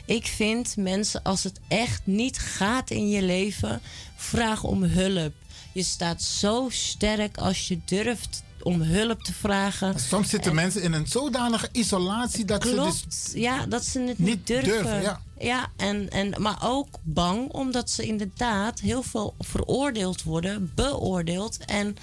[0.05, 3.81] ik vind mensen als het echt niet gaat in je leven,
[4.15, 5.33] vraag om hulp.
[5.71, 9.99] Je staat zo sterk als je durft om hulp te vragen.
[9.99, 14.47] Soms zitten mensen in een zodanige isolatie dat ze dus ja, dat ze het niet,
[14.47, 15.01] durven.
[15.01, 15.21] ja.
[15.41, 21.95] Ja, en, en, maar ook bang omdat ze inderdaad heel veel veroordeeld worden, beoordeeld en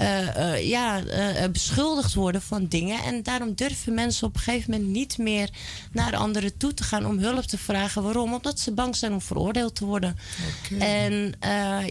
[0.00, 3.02] uh, uh, ja, uh, beschuldigd worden van dingen.
[3.02, 5.50] En daarom durven mensen op een gegeven moment niet meer
[5.92, 8.02] naar anderen toe te gaan om hulp te vragen.
[8.02, 8.32] Waarom?
[8.32, 10.16] Omdat ze bang zijn om veroordeeld te worden.
[10.72, 10.88] Okay.
[10.88, 11.34] En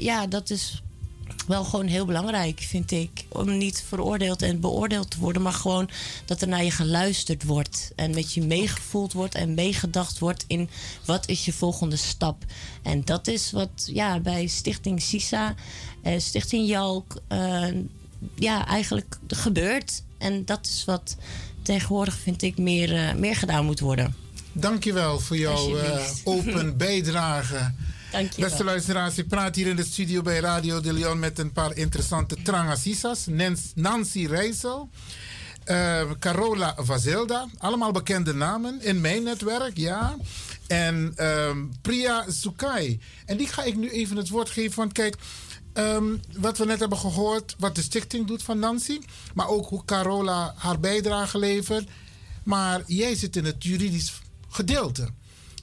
[0.02, 0.82] ja, dat is
[1.52, 3.26] wel gewoon heel belangrijk, vind ik.
[3.28, 5.90] Om niet veroordeeld en beoordeeld te worden, maar gewoon
[6.26, 7.92] dat er naar je geluisterd wordt.
[7.96, 10.70] En met je meegevoeld wordt en meegedacht wordt in
[11.06, 12.46] wat is je volgende stap.
[12.82, 15.56] En dat is wat ja, bij Stichting Sisa,
[16.02, 17.68] eh, Stichting Jalk, uh,
[18.36, 20.04] ja, eigenlijk gebeurt.
[20.18, 21.16] En dat is wat
[21.62, 24.16] tegenwoordig, vind ik, meer, uh, meer gedaan moet worden.
[24.52, 27.72] Dankjewel voor jouw uh, open bijdrage.
[28.38, 31.78] Beste luisteraars, ik praat hier in de studio bij Radio de Leon met een paar
[31.78, 33.26] interessante trangasisas.
[33.76, 34.90] Nancy Rijssel,
[35.66, 40.18] uh, Carola Vazelda, allemaal bekende namen in mijn netwerk, ja.
[40.68, 41.50] En uh,
[41.82, 43.00] Priya Sukai.
[43.26, 45.16] En die ga ik nu even het woord geven, want kijk...
[45.74, 49.00] Um, wat we net hebben gehoord, wat de stichting doet van Nancy,
[49.34, 51.90] maar ook hoe Carola haar bijdrage levert.
[52.44, 55.10] Maar jij zit in het juridisch gedeelte.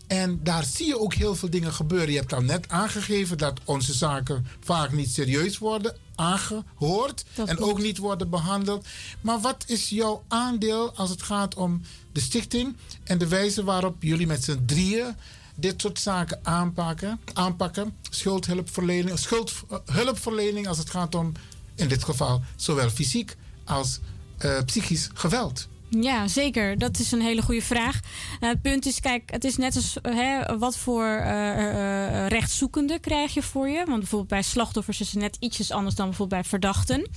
[0.09, 2.11] En daar zie je ook heel veel dingen gebeuren.
[2.11, 7.79] Je hebt al net aangegeven dat onze zaken vaak niet serieus worden aangehoord en ook
[7.79, 8.87] niet worden behandeld.
[9.21, 14.03] Maar wat is jouw aandeel als het gaat om de stichting en de wijze waarop
[14.03, 15.15] jullie met z'n drieën
[15.55, 17.21] dit soort zaken aanpakken?
[17.33, 21.33] aanpakken schuldhulpverlening, schuldhulpverlening als het gaat om,
[21.75, 23.99] in dit geval, zowel fysiek als
[24.45, 25.69] uh, psychisch geweld.
[25.91, 26.79] Ja, zeker.
[26.79, 28.01] Dat is een hele goede vraag.
[28.41, 33.43] Het punt is, kijk, het is net als hè, wat voor uh, rechtszoekende krijg je
[33.43, 33.85] voor je.
[33.87, 37.11] Want bijvoorbeeld bij slachtoffers is het net ietsjes anders dan bijvoorbeeld bij verdachten.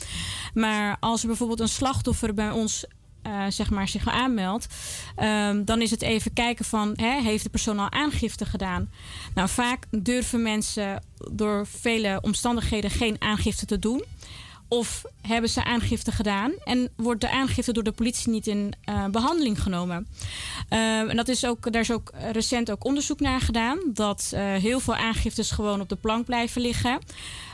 [0.53, 2.85] Maar als er bijvoorbeeld een slachtoffer bij ons
[3.49, 4.67] zeg maar, zich aanmeldt,
[5.17, 8.89] um, dan is het even kijken van, hè, heeft de persoon al aangifte gedaan?
[9.33, 14.03] Nou, vaak durven mensen door vele omstandigheden geen aangifte te doen.
[14.73, 19.05] Of hebben ze aangifte gedaan en wordt de aangifte door de politie niet in uh,
[19.05, 20.07] behandeling genomen?
[20.69, 23.79] Uh, en dat is ook, daar is ook recent ook onderzoek naar gedaan.
[23.85, 26.99] Dat uh, heel veel aangiftes gewoon op de plank blijven liggen.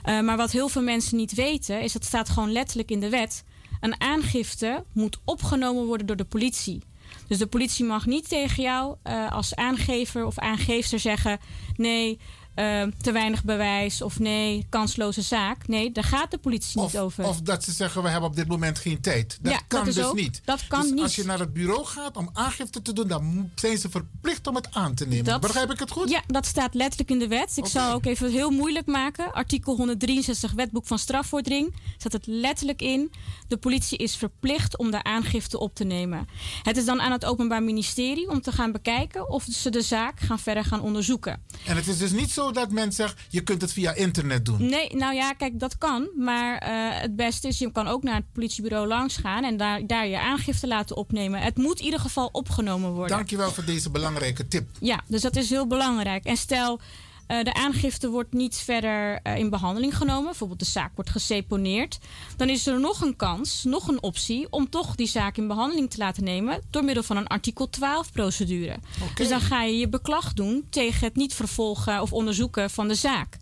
[0.04, 3.44] maar wat heel veel mensen niet weten, is dat staat gewoon letterlijk in de wet.
[3.80, 6.82] Een aangifte moet opgenomen worden door de politie.
[7.28, 8.96] Dus de politie mag niet tegen jou
[9.30, 11.40] als aangever of aangeefster zeggen:
[11.76, 12.20] nee,
[12.60, 15.68] uh, te weinig bewijs of nee, kansloze zaak.
[15.68, 17.26] Nee, daar gaat de politie niet over.
[17.26, 19.38] Of dat ze zeggen, we hebben op dit moment geen tijd.
[19.42, 20.42] Dat kan dat dus ook, niet.
[20.46, 21.02] Dat kan dus niet.
[21.02, 24.56] als je naar het bureau gaat om aangifte te doen, dan zijn ze verplicht om
[24.56, 25.26] het aan te nemen.
[25.26, 26.10] Dat, Begrijp ik het goed?
[26.10, 27.58] Ja, dat staat letterlijk in de wet.
[27.58, 29.34] Ik zal ook even heel moeilijk maken.
[29.34, 33.12] Artikel 163 wetboek van strafvordering staat het letterlijk in.
[33.48, 36.28] De politie is verplicht om de aangifte op te nemen.
[36.64, 40.20] Het is dan aan het Openbaar Ministerie om te gaan bekijken of ze de zaak
[40.20, 41.42] gaan verder gaan onderzoeken.
[41.66, 44.70] En het is dus niet zo dat men zegt, je kunt het via internet doen?
[44.70, 46.10] Nee, nou ja, kijk, dat kan.
[46.16, 49.88] Maar uh, het beste is, je kan ook naar het politiebureau langs gaan en daar,
[49.88, 51.42] daar je aangifte laten opnemen.
[51.42, 53.18] Het moet in ieder geval opgenomen worden.
[53.18, 54.70] Dankjewel voor deze belangrijke tip.
[54.80, 56.26] Ja, dus dat is heel belangrijk.
[56.26, 56.80] En stel,
[57.28, 62.00] uh, de aangifte wordt niet verder uh, in behandeling genomen, bijvoorbeeld de zaak wordt geseponeerd,
[62.38, 65.90] dan is er nog een kans, nog een optie om toch die zaak in behandeling
[65.90, 68.78] te laten nemen door middel van een artikel 12 procedure.
[69.02, 69.14] Okay.
[69.16, 72.96] Dus dan ga je je beklag doen tegen het niet vervolgen of onderzoeken van de
[72.96, 73.38] zaak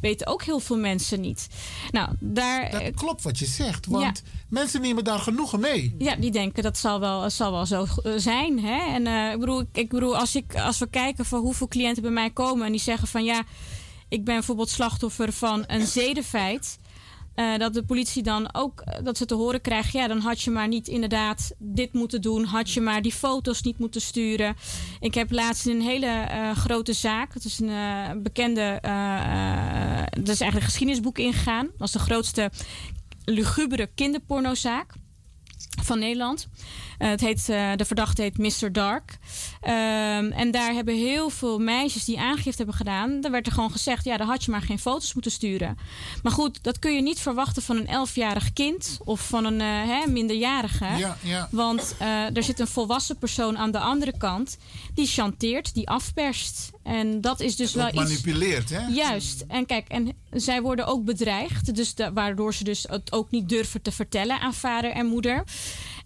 [0.00, 1.48] weten ook heel veel mensen niet.
[1.90, 4.30] Nou, daar, dat klopt wat je zegt, want ja.
[4.48, 5.94] mensen nemen daar genoegen mee.
[5.98, 7.86] Ja, die denken dat zal wel, zal wel zo
[8.16, 8.60] zijn.
[8.60, 8.94] Hè?
[8.94, 12.12] En uh, ik, bedoel, ik bedoel, als, ik, als we kijken van hoeveel cliënten bij
[12.12, 13.42] mij komen en die zeggen van ja,
[14.08, 16.78] ik ben bijvoorbeeld slachtoffer van een zedenfeit.
[17.38, 20.50] Uh, dat de politie dan ook dat ze te horen krijgt: ja, dan had je
[20.50, 22.44] maar niet inderdaad dit moeten doen.
[22.44, 24.56] Had je maar die foto's niet moeten sturen.
[25.00, 28.78] Ik heb laatst in een hele uh, grote zaak, het is een bekende,
[30.10, 31.66] dat is eigenlijk een geschiedenisboek ingegaan.
[31.66, 32.50] Dat was de grootste
[33.24, 34.94] lugubere kinderpornozaak
[35.82, 36.48] van Nederland.
[36.98, 38.72] Het heet, de verdachte heet Mr.
[38.72, 39.18] Dark.
[39.62, 43.20] Um, en daar hebben heel veel meisjes die aangifte hebben gedaan.
[43.20, 45.78] Daar werd er gewoon gezegd: ja, dan had je maar geen foto's moeten sturen.
[46.22, 49.90] Maar goed, dat kun je niet verwachten van een elfjarig kind of van een uh,
[49.94, 50.86] hè, minderjarige.
[50.96, 51.48] Ja, ja.
[51.50, 51.94] Want
[52.34, 54.58] er zit een volwassen persoon aan de andere kant
[54.94, 56.70] die chanteert, die afperst.
[56.82, 58.10] En dat is dus dat wel iets.
[58.10, 58.86] manipuleert, hè?
[58.86, 59.44] Juist.
[59.48, 61.74] En kijk, en zij worden ook bedreigd.
[61.74, 65.44] Dus de, waardoor ze dus het ook niet durven te vertellen aan vader en moeder.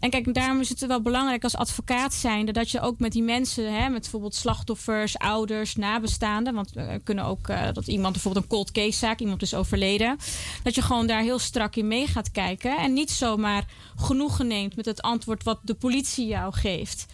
[0.03, 3.23] En kijk, daarom is het wel belangrijk als advocaat zijnde dat je ook met die
[3.23, 8.45] mensen, hè, met bijvoorbeeld slachtoffers, ouders, nabestaanden, want we kunnen ook uh, dat iemand bijvoorbeeld
[8.45, 10.17] een cold case zaak, iemand is overleden,
[10.63, 13.65] dat je gewoon daar heel strak in mee gaat kijken en niet zomaar
[13.97, 17.07] genoegen neemt met het antwoord wat de politie jou geeft.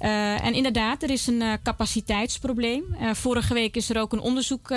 [0.00, 2.96] Uh, en inderdaad, er is een capaciteitsprobleem.
[3.12, 4.74] Vorige week is er ook een onderzoek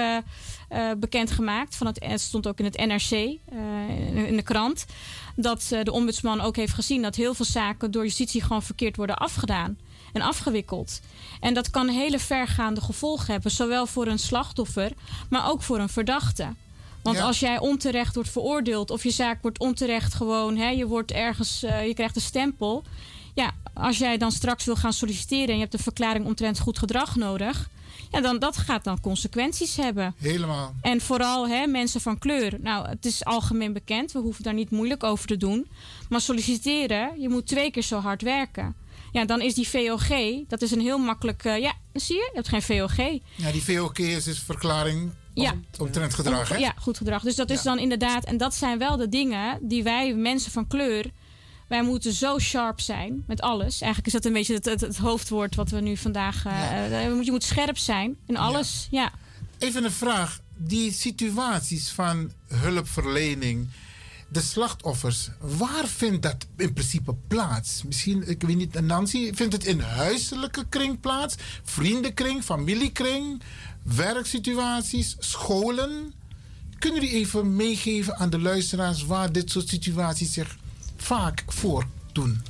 [0.97, 1.75] bekendgemaakt.
[1.75, 3.11] Van het, het stond ook in het NRC,
[4.27, 4.85] in de krant.
[5.35, 9.17] Dat de ombudsman ook heeft gezien dat heel veel zaken door justitie gewoon verkeerd worden
[9.17, 9.77] afgedaan
[10.13, 11.01] en afgewikkeld.
[11.39, 14.91] En dat kan hele vergaande gevolgen hebben, zowel voor een slachtoffer,
[15.29, 16.47] maar ook voor een verdachte.
[17.03, 17.23] Want Ja.
[17.23, 21.63] als jij onterecht wordt veroordeeld of je zaak wordt onterecht gewoon, hè, je wordt ergens,
[21.63, 22.83] eh, je krijgt een stempel.
[23.33, 26.77] Ja, als jij dan straks wil gaan solliciteren en je hebt een verklaring omtrent goed
[26.79, 27.69] gedrag nodig,
[28.11, 30.15] ja, dan dat gaat dan consequenties hebben.
[30.17, 30.73] Helemaal.
[30.81, 32.57] En vooral hè, mensen van kleur.
[32.61, 35.67] Nou, het is algemeen bekend, we hoeven daar niet moeilijk over te doen.
[36.09, 38.75] Maar solliciteren, je moet twee keer zo hard werken.
[39.11, 40.07] Ja, dan is die VOG,
[40.47, 41.43] dat is een heel makkelijk.
[41.45, 42.95] eh, ja, zie je, je hebt geen VOG.
[43.35, 45.51] Ja, die VOK is dus verklaring Ja.
[45.51, 46.57] om, omtrent gedrag, hè?
[46.57, 47.23] Ja, goed gedrag.
[47.23, 50.67] Dus dat is dan inderdaad, en dat zijn wel de dingen die wij, mensen van
[50.67, 51.05] kleur,
[51.71, 53.81] wij moeten zo sharp zijn met alles.
[53.81, 56.45] Eigenlijk is dat een beetje het, het, het hoofdwoord wat we nu vandaag.
[56.45, 58.87] eh, eh, je moet scherp zijn in alles.
[58.89, 59.11] Ja.
[59.57, 60.39] Even een vraag.
[60.57, 63.67] Die situaties van hulpverlening,
[64.27, 67.83] de slachtoffers, waar vindt dat in principe plaats?
[67.83, 71.35] Misschien, ik weet niet, Nancy, vindt het in huiselijke kring plaats?
[71.63, 73.41] Vriendenkring, familiekring,
[73.83, 76.13] werksituaties, scholen?
[76.79, 80.59] Kunnen jullie even meegeven aan de luisteraars waar dit soort situaties zich
[81.01, 82.41] vaak voordoen?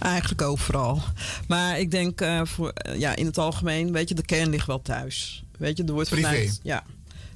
[0.00, 1.02] Eigenlijk overal.
[1.48, 4.66] Maar ik denk eh, voor, eh, ja, in het algemeen, weet je, de kern ligt
[4.66, 5.44] wel thuis.
[5.58, 6.26] Weet je, er wordt Privé.
[6.26, 6.60] vanuit.
[6.62, 6.84] Ja.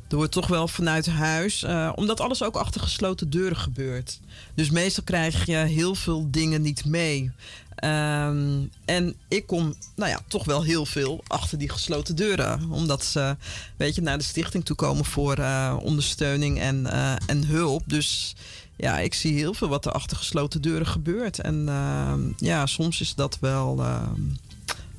[0.08, 4.20] Er wordt toch wel vanuit huis, eh, omdat alles ook achter gesloten deuren gebeurt.
[4.54, 7.30] Dus meestal krijg je heel veel dingen niet mee.
[7.74, 12.70] Ehm, en ik kom, nou ja, toch wel heel veel achter die gesloten deuren.
[12.70, 13.36] Omdat ze,
[13.76, 15.38] weet je, naar de stichting toe komen voor
[15.82, 16.86] ondersteuning en,
[17.26, 17.82] en hulp.
[17.86, 18.34] Dus
[18.78, 21.38] ja, ik zie heel veel wat er achter gesloten deuren gebeurt.
[21.38, 24.20] En ehm, ja, soms is dat wel ehm,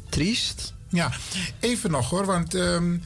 [0.09, 0.73] triest.
[0.89, 1.11] Ja,
[1.59, 2.97] even nog hoor, want ehm,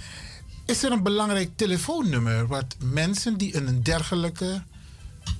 [0.65, 4.63] is er een belangrijk telefoonnummer wat mensen die in een dergelijke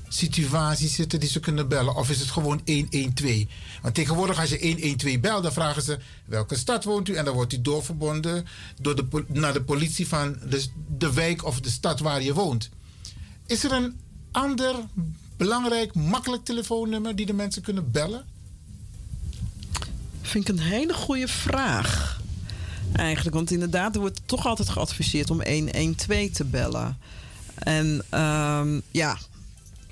[0.07, 1.95] situatie zitten, die ze kunnen bellen?
[1.95, 3.43] Of is het gewoon 112?
[3.81, 7.13] Want tegenwoordig als je 112 belt, dan vragen ze welke stad woont u?
[7.13, 8.45] En dan wordt u doorverbonden
[8.81, 10.65] door de, naar de politie van de,
[10.97, 12.69] de wijk of de stad waar je woont.
[13.45, 13.99] Is er een
[14.31, 14.75] ander
[15.37, 18.25] belangrijk, makkelijk telefoonnummer die de mensen kunnen bellen?
[20.21, 22.21] Vind ik een hele goede vraag.
[22.93, 26.97] Eigenlijk, want inderdaad, er wordt toch altijd geadviseerd om 112 te bellen.
[27.55, 29.17] En um, ja,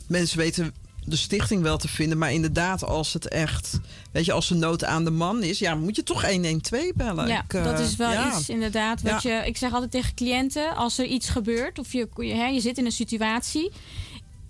[0.07, 0.73] mensen weten
[1.05, 2.17] de stichting wel te vinden.
[2.17, 3.79] Maar inderdaad, als het echt,
[4.11, 7.27] weet je, als de nood aan de man is, ja, moet je toch 112 bellen.
[7.27, 9.01] Ja, ik, dat is wel iets inderdaad.
[9.01, 12.45] Wat je, ik zeg altijd tegen cliënten, als er iets gebeurt of je, je, hè,
[12.45, 13.71] je zit in een situatie.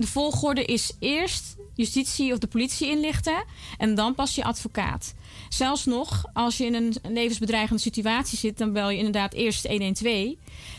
[0.02, 3.44] De volgorde is eerst justitie of de politie inlichten
[3.78, 5.14] en dan pas je advocaat.
[5.50, 10.34] Zelfs nog, als je in een levensbedreigende situatie zit, dan bel je inderdaad eerst 112.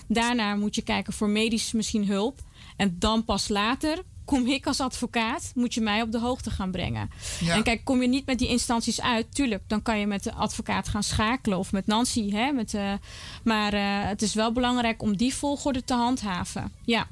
[0.09, 2.41] Daarna moet je kijken voor medisch misschien hulp.
[2.77, 6.71] En dan pas later kom ik als advocaat, moet je mij op de hoogte gaan
[6.71, 7.11] brengen.
[7.49, 10.33] En kijk, kom je niet met die instanties uit, tuurlijk, dan kan je met de
[10.33, 12.31] advocaat gaan schakelen of met Nancy.
[12.31, 12.93] Hè, met, uh,
[13.45, 16.73] maar uh, het is wel belangrijk om die volgorde te handhaven.
[16.85, 17.09] Ja.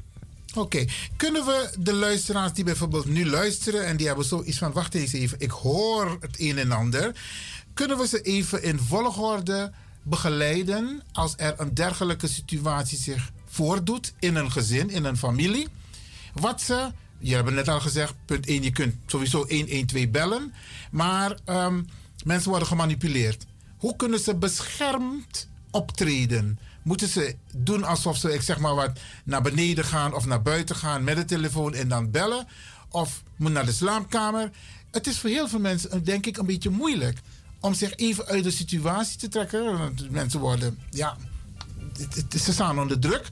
[0.54, 0.84] Oké,
[1.16, 5.12] kunnen we de luisteraars die bijvoorbeeld nu luisteren en die hebben zoiets van: wacht eens
[5.12, 7.14] even, ik hoor het een en ander.
[7.74, 9.72] Kunnen we ze even in volgorde
[10.02, 15.68] begeleiden als er een dergelijke situatie zich voordoet in een gezin, in een familie?
[16.34, 20.54] Wat ze, je hebt net al gezegd, punt 1, je kunt sowieso 112 bellen,
[20.90, 21.86] maar um,
[22.24, 23.46] mensen worden gemanipuleerd.
[23.76, 26.58] Hoe kunnen ze beschermd optreden?
[26.82, 30.76] Moeten ze doen alsof ze, ik zeg maar wat, naar beneden gaan of naar buiten
[30.76, 32.46] gaan met de telefoon en dan bellen?
[32.88, 34.50] Of moet naar de slaapkamer?
[34.90, 37.18] Het is voor heel veel mensen, denk ik, een beetje moeilijk
[37.60, 39.94] om zich even uit de situatie te trekken.
[40.10, 41.16] Mensen worden, ja,
[42.38, 43.28] ze staan onder druk.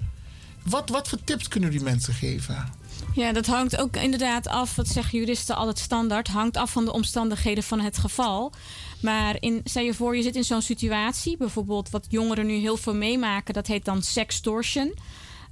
[0.62, 2.72] Wat, wat voor tips kunnen die mensen geven?
[3.14, 6.92] Ja, dat hangt ook inderdaad af, wat zeggen juristen altijd standaard, hangt af van de
[6.92, 8.52] omstandigheden van het geval.
[9.00, 12.76] Maar in, stel je voor, je zit in zo'n situatie, bijvoorbeeld wat jongeren nu heel
[12.76, 14.94] veel meemaken, dat heet dan sextortion.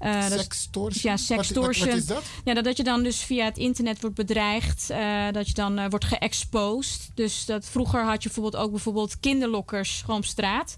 [0.01, 1.13] Uh, sextortion?
[1.13, 1.89] ja, sextortion.
[1.89, 2.25] Wat, is dat?
[2.45, 4.91] Ja, dat, je dan dus via het internet wordt bedreigd.
[4.91, 7.11] Uh, dat je dan uh, wordt geëxposed.
[7.15, 10.77] Dus dat, vroeger had je bijvoorbeeld ook bijvoorbeeld kinderlokkers gewoon op straat.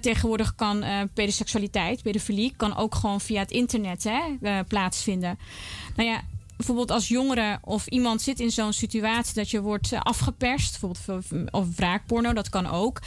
[0.00, 0.84] tegenwoordig kan
[1.14, 5.38] pedoseksualiteit, pedofilie, kan ook gewoon via het internet hè, plaatsvinden.
[5.96, 6.22] Nou ja,
[6.60, 11.76] bijvoorbeeld als jongere of iemand zit in zo'n situatie dat je wordt afgeperst, bijvoorbeeld of
[11.76, 13.00] wraakporno, dat kan ook.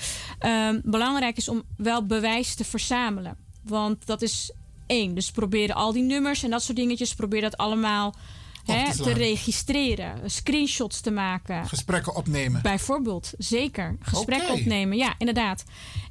[0.45, 3.37] Um, belangrijk is om wel bewijs te verzamelen.
[3.63, 4.51] Want dat is
[4.87, 5.15] één.
[5.15, 8.15] Dus probeer al die nummers en dat soort dingetjes, probeer dat allemaal
[8.65, 11.67] hè, te, registreren, screenshots te maken.
[11.67, 12.61] Gesprekken opnemen.
[12.61, 13.97] Bijvoorbeeld, zeker.
[14.01, 15.63] Gesprekken opnemen, ja, inderdaad.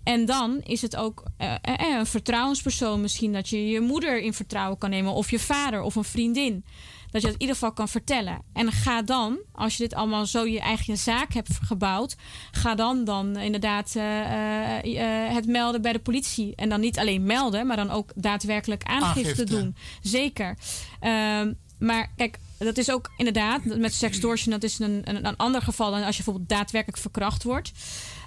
[0.02, 4.78] En dan is het ook uh, een vertrouwenspersoon misschien dat je je moeder in vertrouwen
[4.78, 6.64] kan nemen, of je vader of een vriendin.
[7.12, 8.42] Dat je dat in ieder geval kan vertellen.
[8.52, 12.16] En ga dan, als je dit allemaal zo je eigen zaak hebt gebouwd,
[12.50, 14.02] ga dan dan inderdaad uh,
[14.84, 16.54] uh, het melden bij de politie.
[16.56, 19.76] En dan niet alleen melden, maar dan ook daadwerkelijk aangifte, doen.
[20.02, 20.56] Zeker.
[21.00, 25.62] Ehm, maar kijk, dat is ook inderdaad met sextortion, dat is een, een, een ander
[25.62, 27.72] geval dan als je bijvoorbeeld daadwerkelijk verkracht wordt.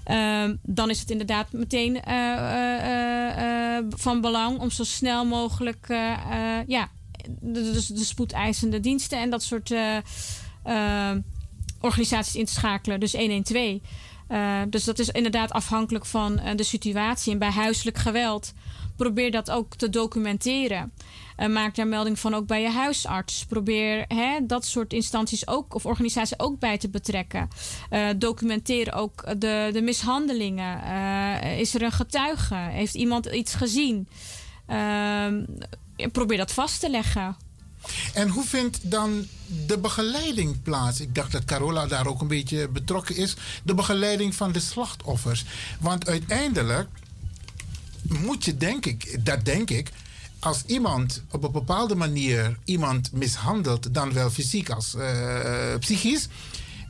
[0.04, 2.00] Ehm, dan is het inderdaad meteen
[3.90, 5.88] van belang om zo snel mogelijk
[6.68, 6.90] ja,
[7.40, 9.98] de, de, de spoedeisende diensten en dat soort uh,
[10.68, 11.12] uh,
[11.82, 13.00] organisaties in te schakelen.
[13.00, 13.80] Dus 112.
[14.30, 17.34] Uh, dus dat is inderdaad afhankelijk van de situatie.
[17.34, 18.54] En bij huiselijk geweld
[18.98, 20.94] probeer dat ook te documenteren.
[21.50, 23.46] maak daar melding van ook bij je huisarts.
[23.46, 27.48] Probeer hè, dat soort instanties ook of organisaties ook bij te betrekken.
[28.18, 30.82] documenteer ook de, de mishandelingen.
[31.58, 32.56] is er een getuige?
[32.56, 34.08] Heeft iemand iets gezien?
[36.12, 37.36] Probeer dat vast te leggen.
[38.14, 39.28] En hoe vindt dan
[39.66, 41.00] de begeleiding plaats?
[41.00, 43.36] Ik dacht dat Carola daar ook een beetje betrokken is.
[43.64, 45.46] De begeleiding van de slachtoffers.
[45.80, 46.90] Want uiteindelijk
[48.02, 49.92] moet je, denk ik, dat denk ik,
[50.40, 56.28] als iemand op een bepaalde manier iemand mishandelt, dan wel fysiek als uh, psychisch,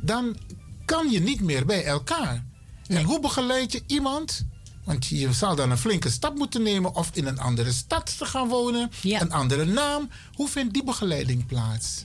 [0.01, 0.37] dan
[0.85, 2.45] kan je niet meer bij elkaar.
[2.87, 4.45] En hoe begeleid je iemand
[4.85, 8.25] want je zal dan een flinke stap moeten nemen of in een andere stad te
[8.25, 10.09] gaan wonen, een andere naam.
[10.33, 12.03] Hoe vindt die begeleiding plaats?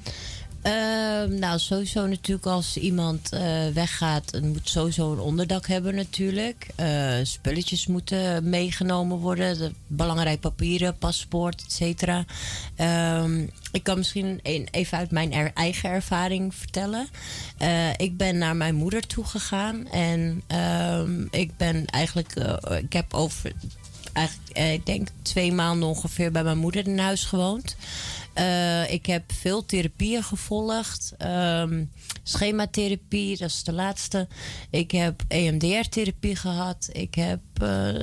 [0.63, 3.41] Ehm, nou, sowieso natuurlijk als iemand uh,
[3.75, 6.67] weggaat, moet sowieso een onderdak hebben natuurlijk.
[6.81, 12.25] Uh, spulletjes moeten meegenomen worden, de belangrijk papieren, paspoort, et cetera.
[12.77, 14.41] Ehm, ik kan misschien
[14.71, 17.09] even uit mijn eigen ervaring vertellen.
[17.63, 20.43] Uh, ik ben naar mijn moeder toegegaan en
[20.97, 22.35] um, ik ben eigenlijk,
[22.83, 23.53] ik heb over,
[24.13, 27.77] eigenlijk, ik denk twee maanden ongeveer bij mijn moeder in huis gewoond.
[28.41, 31.15] Uh, ik heb veel therapieën gevolgd.
[31.19, 31.91] Um,
[32.23, 34.29] schematherapie, dat is de laatste.
[34.71, 36.89] Ik heb EMDR-therapie gehad.
[36.93, 37.41] Ik heb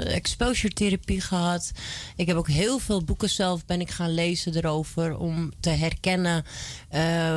[0.05, 1.71] exposure therapie gehad.
[2.15, 6.45] Ik heb ook heel veel boeken zelf ben ik gaan lezen erover om te herkennen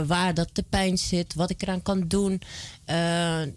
[0.06, 2.42] waar dat de pijn zit, wat ik eraan kan doen.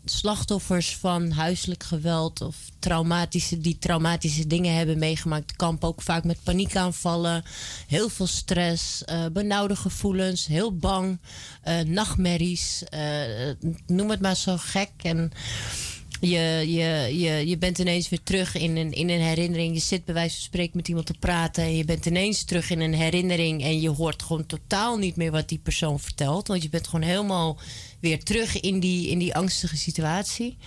[0.06, 6.44] slachtoffers van huiselijk geweld of traumatische, die traumatische dingen hebben meegemaakt, kampen ook vaak met
[6.44, 7.44] paniekaanvallen,
[7.88, 11.20] heel veel stress, benauwde gevoelens, heel bang,
[11.86, 12.84] nachtmerries,
[13.88, 14.92] noem het maar zo gek.
[14.98, 15.32] En
[16.30, 19.74] je, je, je, je bent ineens weer terug in een, in een herinnering.
[19.74, 21.64] Je zit bij wijze van spreken met iemand te praten.
[21.64, 23.64] En je bent ineens terug in een herinnering.
[23.64, 26.48] En je hoort gewoon totaal niet meer wat die persoon vertelt.
[26.48, 27.60] Want je bent gewoon helemaal
[28.00, 30.58] weer terug in die, in die angstige situatie.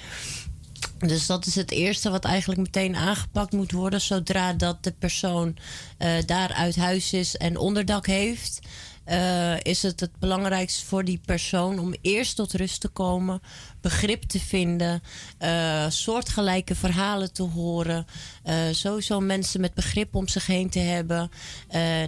[0.98, 4.00] Dus dat is het eerste wat eigenlijk meteen aangepakt moet worden.
[4.00, 5.57] Zodra dat de persoon
[5.98, 8.61] uh, daar uit huis is en onderdak heeft.
[9.09, 13.40] Uh, is het het belangrijkste voor die persoon om eerst tot rust te komen,
[13.80, 15.02] begrip te vinden,
[15.42, 18.07] uh, soortgelijke verhalen te horen,
[18.46, 21.30] uh, sowieso mensen met begrip om zich heen te hebben.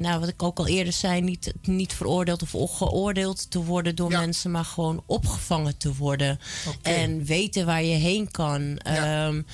[0.01, 4.11] nou, wat ik ook al eerder zei, niet, niet veroordeeld of geoordeeld te worden door
[4.11, 6.39] mensen, maar gewoon opgevangen te worden
[6.83, 8.81] en weten waar je heen kan.
[8.85, 9.27] Ja.
[9.27, 9.47] Um,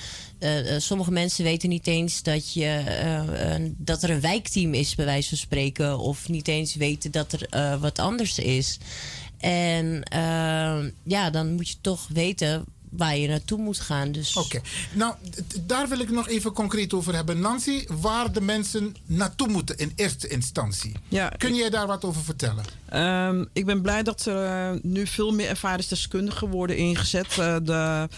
[0.45, 5.05] uh, sommige mensen weten niet eens dat, je, uh, dat er een wijkteam is, bij
[5.05, 5.99] wijze van spreken.
[5.99, 8.77] Of niet eens weten dat er wat anders is.
[9.37, 10.03] En
[11.03, 12.65] ja, dan moet je toch weten
[12.97, 14.11] waar je naartoe moet gaan.
[14.11, 14.35] Dus...
[14.35, 14.61] Oké,
[14.93, 15.13] nou
[15.61, 17.39] daar wil ik nog even concreet over hebben.
[17.39, 20.91] Nancy, waar de mensen naartoe moeten in eerste instantie.
[21.07, 22.65] Ja, Kun jij daar wat over vertellen?
[22.93, 27.37] Um, ik ben blij dat er nu veel meer ervaringsdeskundigen worden ingezet.
[27.39, 28.09] Uh, de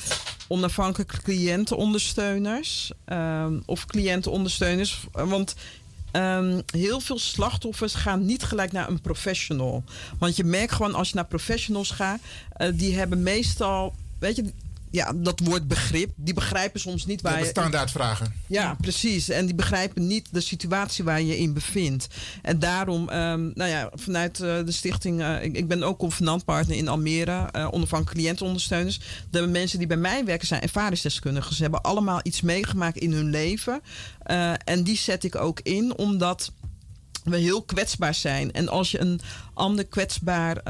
[0.48, 5.06] onafhankelijke cliëntenondersteuners um, of cliëntenondersteuners.
[5.12, 5.56] Want
[6.12, 9.84] Um, heel veel slachtoffers gaan niet gelijk naar een professional.
[10.20, 12.20] Want je merkt gewoon als je naar professionals gaat,
[12.58, 14.54] uh, die hebben meestal, weet je,
[14.90, 17.46] ja, dat woord begrip, die begrijpen soms niet waar je...
[17.46, 18.34] standaardvragen.
[18.48, 19.30] Ja, precies.
[19.30, 22.08] En die begrijpen niet de situatie waar je in bevindt.
[22.42, 25.20] En daarom, um, nou ja, vanuit uh, de stichting...
[25.20, 29.00] Uh, ik, ik, ben ook convenantpartner in Almere, uh, ondervan cliëntenondersteuners.
[29.32, 31.56] De mensen die bij mij werken zijn ervaringsdeskundigen.
[31.56, 33.82] Ze hebben allemaal iets meegemaakt in hun leven.
[34.64, 36.52] en die zet ik ook in, omdat
[37.24, 38.52] we heel kwetsbaar zijn.
[38.52, 39.22] En als je een
[39.54, 40.62] ander kwetsbaar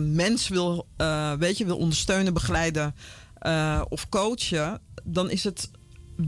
[0.00, 0.86] mens wil,
[1.38, 2.94] weet je, wil ondersteunen, begeleiden
[3.46, 5.70] uh, of coachen, dan is het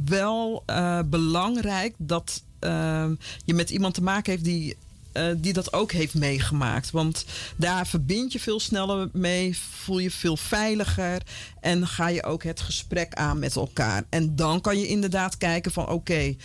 [0.05, 3.07] wel uh, belangrijk dat uh,
[3.45, 4.77] je met iemand te maken heeft die
[5.13, 6.91] uh, die dat ook heeft meegemaakt.
[6.91, 7.25] Want
[7.57, 11.23] daar verbind je veel sneller mee, voel je veel veiliger
[11.61, 14.05] en ga je ook het gesprek aan met elkaar.
[14.09, 16.37] En dan kan je inderdaad kijken van oké,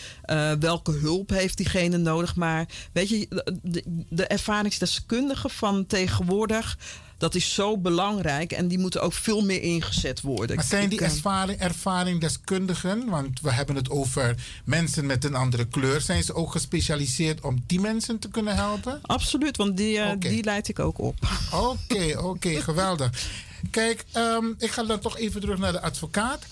[0.59, 2.36] welke hulp heeft diegene nodig.
[2.36, 3.28] Maar weet je,
[3.61, 6.78] de, de ervaringsdeskundigen van tegenwoordig
[7.22, 10.55] dat is zo belangrijk en die moeten ook veel meer ingezet worden.
[10.55, 16.01] Maar zijn die ervaring, ervaringdeskundigen, want we hebben het over mensen met een andere kleur,
[16.01, 18.99] zijn ze ook gespecialiseerd om die mensen te kunnen helpen?
[19.01, 21.15] Absoluut, want die, uh, die leid ik ook op.
[21.53, 23.30] Oké, oké, geweldig.
[23.72, 26.43] Kijk, um, ik ga dan toch even terug naar de advocaat.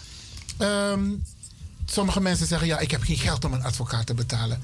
[0.60, 1.24] Um,
[1.86, 4.62] sommige mensen zeggen, ja, ik heb geen geld om een advocaat te betalen.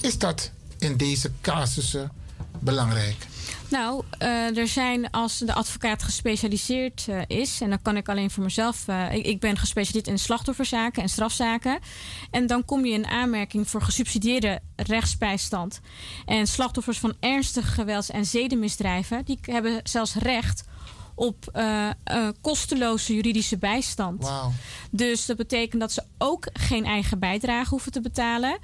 [0.00, 2.10] Is dat in deze casussen
[2.58, 3.26] belangrijk?
[3.70, 8.30] Nou, uh, er zijn als de advocaat gespecialiseerd uh, is, en dan kan ik alleen
[8.30, 8.88] voor mezelf.
[8.88, 11.78] Uh, ik, ik, ben gespecialiseerd in slachtofferzaken en strafzaken.
[12.30, 15.80] En dan kom je in aanmerking voor gesubsidieerde rechtsbijstand.
[16.26, 20.64] En slachtoffers van ernstige gewelds- en zedenmisdrijven, die hebben zelfs recht
[21.20, 24.22] op uh, uh, kosteloze juridische bijstand.
[24.22, 24.52] Wow.
[24.90, 28.58] Dus dat betekent dat ze ook geen eigen bijdrage hoeven te betalen.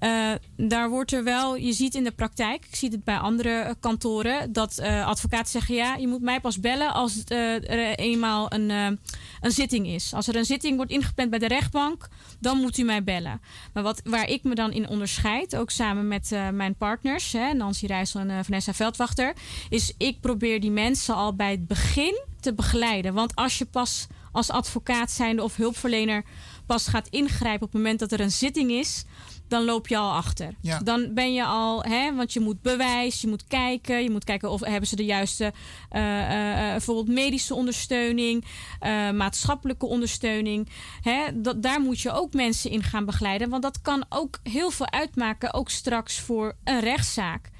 [0.00, 3.76] Uh, daar wordt er wel, je ziet in de praktijk, ik zie het bij andere
[3.80, 9.50] kantoren, dat advocaten zeggen: ja, je moet mij pas bellen als er eenmaal een, een
[9.50, 10.14] zitting is.
[10.14, 12.08] Als er een zitting wordt ingepland bij de rechtbank,
[12.40, 13.40] dan moet u mij bellen.
[13.72, 17.86] Maar wat, waar ik me dan in onderscheid, ook samen met mijn partners, hè, Nancy
[17.86, 19.32] Rijssel en Vanessa Veldwachter,
[19.68, 23.14] is ik probeer die mensen al bij het begin te begeleiden.
[23.14, 26.24] Want als je pas als advocaat zijnde of hulpverlener
[26.66, 29.04] pas gaat ingrijpen op het moment dat er een zitting is,
[29.48, 30.54] dan loop je al achter.
[30.60, 30.78] Ja.
[30.78, 34.50] Dan ben je al, hè, want je moet bewijs, je moet kijken, je moet kijken
[34.50, 35.52] of hebben ze de juiste,
[35.92, 38.44] uh, uh, bijvoorbeeld medische ondersteuning,
[38.82, 40.68] uh, maatschappelijke ondersteuning.
[41.00, 44.70] Hè, dat, daar moet je ook mensen in gaan begeleiden, want dat kan ook heel
[44.70, 47.50] veel uitmaken, ook straks voor een rechtszaak.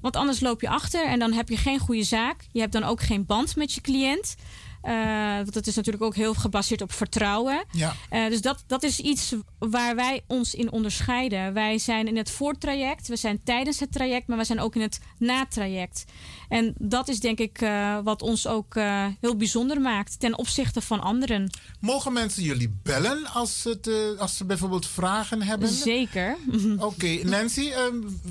[0.00, 2.46] Want anders loop je achter en dan heb je geen goede zaak.
[2.52, 4.36] Je hebt dan ook geen band met je cliënt.
[4.84, 7.64] Uh, want het is natuurlijk ook heel gebaseerd op vertrouwen.
[7.70, 7.94] Ja.
[8.12, 11.52] Uh, dus dat, dat is iets waar wij ons in onderscheiden.
[11.52, 14.80] Wij zijn in het voortraject, we zijn tijdens het traject, maar we zijn ook in
[14.80, 16.04] het natraject.
[16.48, 18.74] En dat is denk ik uh, wat ons ook
[19.20, 21.50] heel bijzonder maakt ten opzichte van anderen.
[21.80, 25.68] Mogen mensen jullie bellen als, het, als ze bijvoorbeeld vragen hebben?
[25.68, 26.36] Zeker.
[26.78, 27.22] Oké, okay.
[27.22, 27.70] Nancy,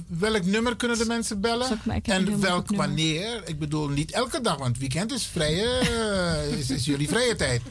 [0.07, 1.79] welk nummer kunnen de mensen bellen?
[2.03, 3.43] En welk wanneer?
[3.45, 7.61] Ik bedoel, niet elke dag, want weekend is vrije uh, is, is, jullie vrije tijd?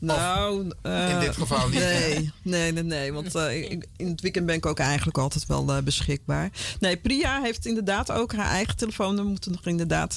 [0.00, 1.78] Nou, uh, in dit geval niet.
[1.78, 3.12] Nee, nee, nee, nee.
[3.12, 6.50] Want uh, in het weekend ben ik ook eigenlijk altijd wel uh, beschikbaar.
[6.80, 9.24] Nee, Priya heeft inderdaad ook haar eigen telefoonnummer.
[9.24, 10.14] We moeten nog inderdaad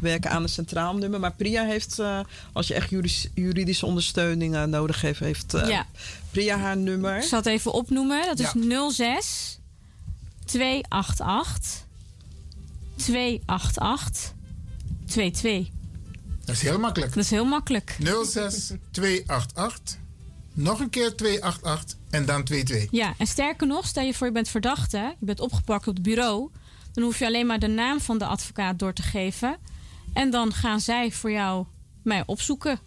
[0.00, 1.20] werken aan een centraal nummer.
[1.20, 2.00] Maar Priya heeft,
[2.52, 2.90] als je echt
[3.34, 5.86] juridische ondersteuning nodig heeft, heeft ja.
[6.30, 7.16] Priya haar nummer.
[7.16, 8.26] Ik zal het even opnoemen.
[8.26, 8.90] Dat is ja.
[8.90, 9.58] 06
[10.44, 11.86] 288
[12.96, 14.32] 288
[15.06, 15.79] 22.
[16.50, 17.14] Dat is heel makkelijk.
[17.14, 17.96] Dat is heel makkelijk.
[18.24, 19.96] 06 288.
[20.52, 22.88] Nog een keer 288 en dan 22.
[22.90, 26.02] Ja, en sterker nog, stel je voor je bent verdachte, je bent opgepakt op het
[26.02, 26.50] bureau,
[26.92, 29.56] dan hoef je alleen maar de naam van de advocaat door te geven.
[30.12, 31.66] En dan gaan zij voor jou
[32.02, 32.78] mij opzoeken.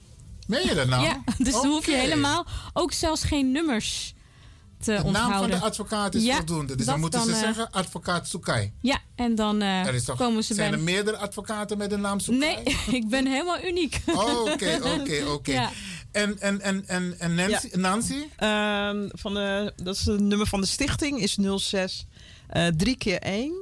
[0.48, 1.04] Meen je dat nou?
[1.04, 4.14] Ja, dus dan hoef je helemaal ook zelfs geen nummers
[4.84, 5.40] te de onthouden.
[5.40, 6.76] naam van de advocaat is voldoende.
[6.76, 8.72] Dus dan moeten ze uh, zeggen advocaat Sukai.
[8.80, 10.80] Ja, en dan uh, toch, komen ze zijn bij...
[10.80, 12.64] er meerdere advocaten met de naam Sukai?
[12.64, 14.02] Nee, ik ben helemaal uniek.
[14.06, 15.70] Oké, oké, oké.
[16.12, 17.68] En, en, en, en, en Nancy?
[17.72, 17.78] Ja.
[17.78, 18.24] Nancy?
[18.40, 22.06] Uh, van de, dat is het nummer van de stichting, is 06
[22.54, 23.54] uh, 3 keer 1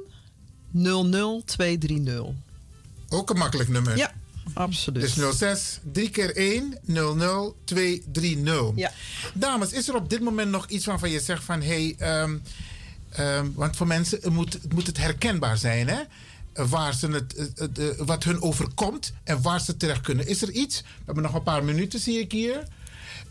[0.72, 2.24] 00230.
[3.08, 3.96] Ook een makkelijk nummer.
[3.96, 4.12] Ja,
[4.54, 5.14] Absoluut.
[5.14, 8.72] Dus 06 3 keer 1 00 230.
[8.74, 8.92] Ja.
[9.34, 12.42] Dames, is er op dit moment nog iets waarvan je zegt van hé, hey, um,
[13.18, 16.00] um, want voor mensen het moet, het moet het herkenbaar zijn, hè?
[16.52, 20.26] Waar ze het, het, het, het, wat hun overkomt en waar ze terecht kunnen.
[20.26, 20.80] Is er iets?
[20.80, 22.64] We hebben nog een paar minuten, zie ik hier.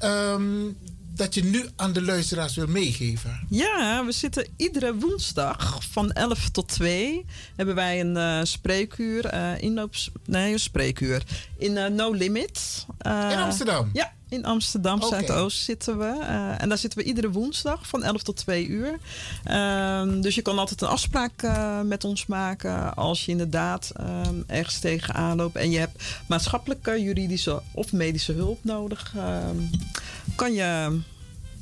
[0.03, 0.77] Um,
[1.15, 3.39] dat je nu aan de luisteraars wil meegeven?
[3.49, 9.61] Ja, we zitten iedere woensdag van 11 tot 2 hebben wij een uh, spreekuur, uh,
[9.61, 11.23] inloops, nee, een spreekuur
[11.57, 12.85] in uh, No Limit.
[13.03, 13.89] in Amsterdam?
[13.93, 15.09] Ja, in Amsterdam okay.
[15.09, 16.19] Zuidoost zitten we.
[16.57, 18.99] en daar zitten we iedere woensdag van 11 tot 2 uur.
[19.43, 21.47] Ehm, dus je kan altijd een afspraak
[21.83, 27.61] met ons maken als je inderdaad um, ergens tegenaan loopt en je hebt maatschappelijke, juridische
[27.71, 29.13] of medische hulp nodig.
[30.35, 30.99] Kan je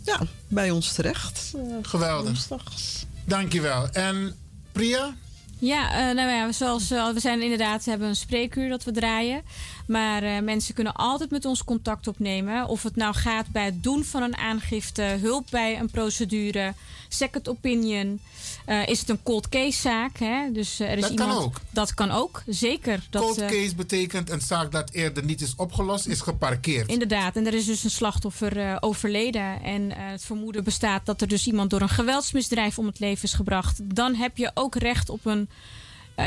[0.03, 1.51] ja, bij ons terecht.
[1.55, 2.26] Uh, Geweldig.
[2.26, 3.05] Woensdags.
[3.26, 3.89] Dankjewel.
[3.89, 4.36] En
[4.72, 5.15] Priya?
[5.59, 9.41] Ja, uh, nou ja, zoals uh, we zijn inderdaad hebben een spreekuur dat we draaien.
[9.90, 12.68] Maar uh, mensen kunnen altijd met ons contact opnemen.
[12.68, 16.74] Of het nou gaat bij het doen van een aangifte, hulp bij een procedure,
[17.08, 18.20] second opinion.
[18.68, 20.18] Uh, is het een cold case zaak?
[20.18, 20.52] Hè?
[20.52, 21.56] Dus, er is dat iemand, kan ook.
[21.70, 23.08] Dat kan ook, zeker.
[23.10, 26.90] Dat, cold case betekent een zaak dat eerder niet is opgelost, is geparkeerd.
[26.90, 29.64] Inderdaad, en er is dus een slachtoffer overleden.
[29.64, 33.34] En het vermoeden bestaat dat er dus iemand door een geweldsmisdrijf om het leven is
[33.34, 33.96] gebracht.
[33.96, 35.50] Dan heb je ook recht op een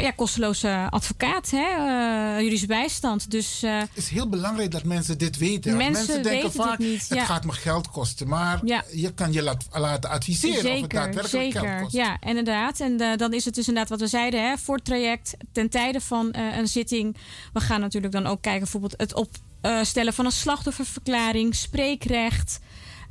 [0.01, 1.59] ja, kosteloze advocaat, hè?
[1.59, 3.31] Uh, juridische bijstand.
[3.31, 5.77] Dus, uh, het is heel belangrijk dat mensen dit weten.
[5.77, 8.29] Mensen, mensen denken weten vaak, het, niet, het gaat me geld kosten.
[8.29, 8.85] Maar ja.
[8.93, 11.69] je kan je laat, laten adviseren zeker, of het daadwerkelijk zeker.
[11.69, 11.95] geld kost.
[11.95, 12.81] Ja, inderdaad.
[12.81, 14.57] En dan is het dus inderdaad wat we zeiden, hè?
[14.57, 17.17] voor het traject, ten tijde van een zitting.
[17.53, 22.61] We gaan natuurlijk dan ook kijken bijvoorbeeld het opstellen van een slachtofferverklaring, spreekrecht...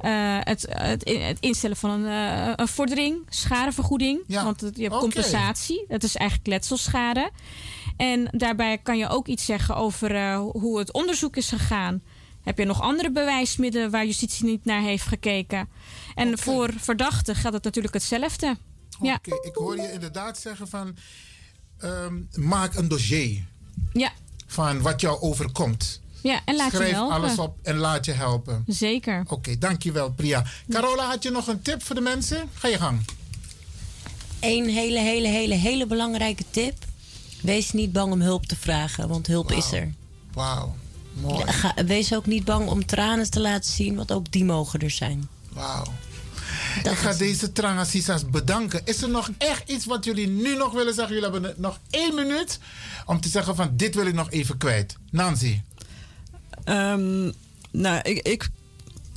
[0.06, 4.24] Uh, het, het, het, instellen van een, uh, een vordering, schadevergoeding.
[4.28, 4.43] Ja.
[4.43, 5.10] Want het, je hebt okay.
[5.10, 5.86] compensatie.
[5.88, 7.32] Dat is eigenlijk letselschade.
[7.97, 12.02] En daarbij kan je ook iets zeggen over uh, hoe het onderzoek is gegaan.
[12.41, 15.70] Heb je nog andere bewijsmiddelen waar justitie niet naar heeft gekeken?
[16.16, 16.38] En okay.
[16.38, 18.58] voor verdachten gaat het natuurlijk hetzelfde.
[18.99, 19.20] Oké, ja.
[19.22, 20.95] ik hoor je inderdaad zeggen van...
[21.84, 23.45] Um, maak een dossier.
[23.93, 24.12] Ja.
[24.47, 26.01] Van wat jou overkomt.
[26.22, 27.15] Ja, en laat Schrijf je helpen.
[27.15, 28.63] alles op en laat je helpen.
[28.67, 29.19] Zeker.
[29.22, 30.45] Oké, okay, dankjewel Priya.
[30.69, 32.49] Carola, had je nog een tip voor de mensen?
[32.53, 33.01] Ga je gang.
[34.39, 36.76] Eén hele, hele, hele, hele belangrijke tip.
[37.41, 39.57] Wees niet bang om hulp te vragen, want hulp wow.
[39.57, 39.93] is er.
[40.34, 40.76] Wauw,
[41.13, 41.47] mooi.
[41.47, 44.89] Ga, wees ook niet bang om tranen te laten zien, want ook die mogen er
[44.89, 45.30] zijn.
[45.53, 45.84] Wauw.
[46.84, 48.82] Ik ga deze Trangasisas bedanken.
[48.84, 51.15] Is er nog echt iets wat jullie nu nog willen zeggen?
[51.15, 52.59] Jullie hebben nog één minuut
[53.05, 54.95] om te zeggen van dit wil ik nog even kwijt.
[55.09, 55.61] Nancy.
[56.66, 57.34] Um,
[57.72, 58.49] nou, ik, ik,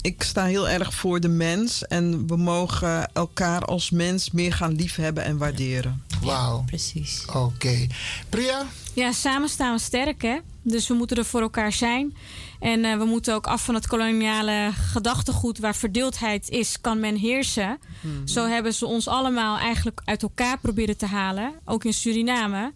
[0.00, 1.86] ik sta heel erg voor de mens.
[1.86, 6.02] En we mogen elkaar als mens meer gaan liefhebben en waarderen.
[6.22, 6.56] Wauw.
[6.56, 7.24] Ja, precies.
[7.26, 7.38] Oké.
[7.38, 7.90] Okay.
[8.28, 8.66] Priya?
[8.94, 10.38] Ja, samen staan we sterk, hè?
[10.62, 12.16] Dus we moeten er voor elkaar zijn.
[12.60, 17.16] En uh, we moeten ook af van het koloniale gedachtegoed waar verdeeldheid is, kan men
[17.16, 17.78] heersen.
[18.00, 18.28] Mm -hmm.
[18.28, 22.72] Zo hebben ze ons allemaal eigenlijk uit elkaar proberen te halen, ook in Suriname.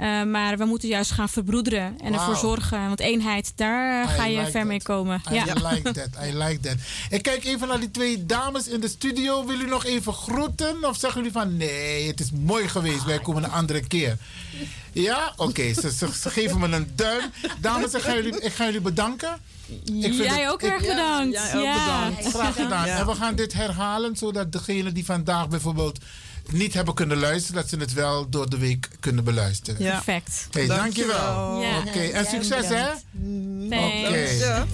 [0.00, 2.86] Uh, maar we moeten juist gaan verbroederen en ervoor zorgen.
[2.86, 5.22] Want eenheid, daar ga je ver mee komen.
[5.32, 6.08] I like that.
[6.24, 6.76] I like that.
[7.10, 9.46] Ik kijk even naar die twee dames in de studio.
[9.46, 10.84] Wil u nog even groeten?
[10.84, 13.04] Of zeggen jullie van nee, het is mooi geweest.
[13.04, 14.16] Wij komen een andere keer.
[14.92, 15.32] Ja?
[15.36, 17.30] Oké, ze, ze, geven me een duim.
[17.60, 19.38] Dames, ik ga jullie, ik ga jullie bedanken.
[19.84, 21.34] Ik jij ook erg bedankt.
[21.34, 22.34] Ja, jij ook bedankt.
[22.34, 22.86] Graag gedaan.
[22.86, 25.98] En we gaan dit herhalen, zodat degenen die vandaag bijvoorbeeld
[26.52, 29.76] niet hebben kunnen luisteren, dat ze het wel door de week kunnen beluisteren.
[29.90, 30.48] Perfect.
[30.50, 31.60] Hey, dankjewel.
[31.60, 31.78] Ja.
[31.78, 32.88] Oké, en succes hè?
[33.70, 34.66] Oké.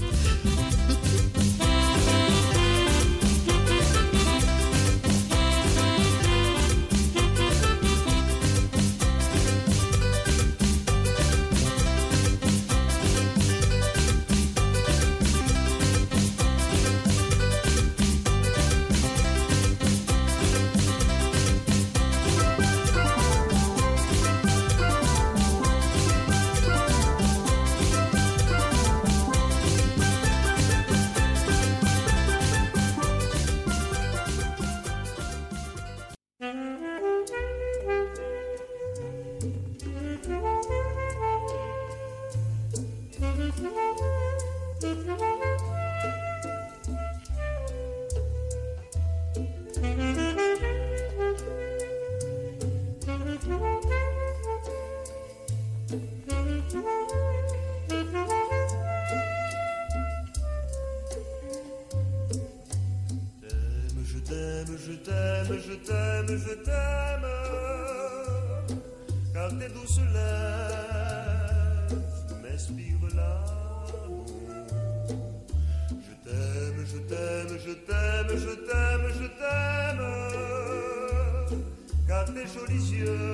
[82.55, 83.34] jolis yeux.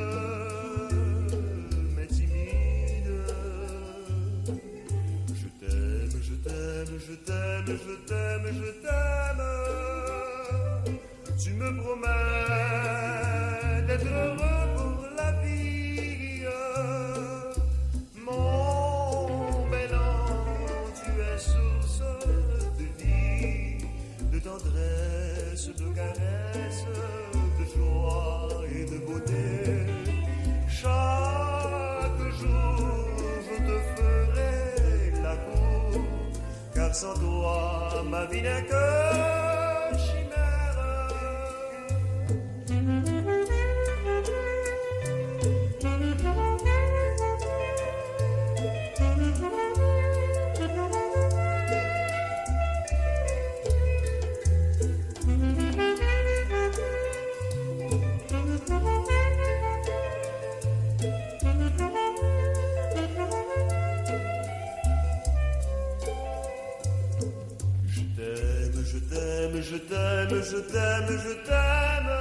[70.50, 72.14] je t'aime, je t'aime,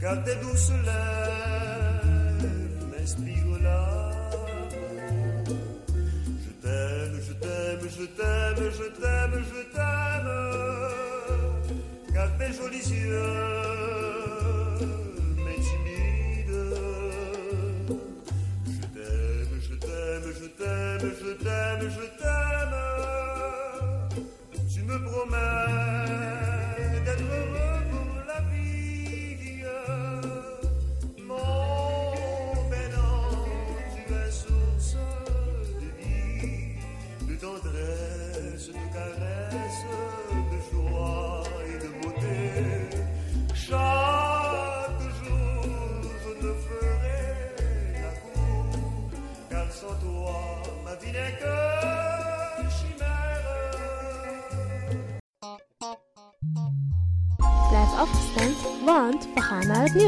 [0.00, 2.46] car tes douces lèvres
[2.90, 4.36] m'inspirent l'amour.
[6.44, 10.32] Je t'aime, je t'aime, je t'aime, je t'aime, je t'aime,
[12.12, 13.53] car tes jolis yeux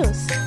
[0.07, 0.46] nieuws.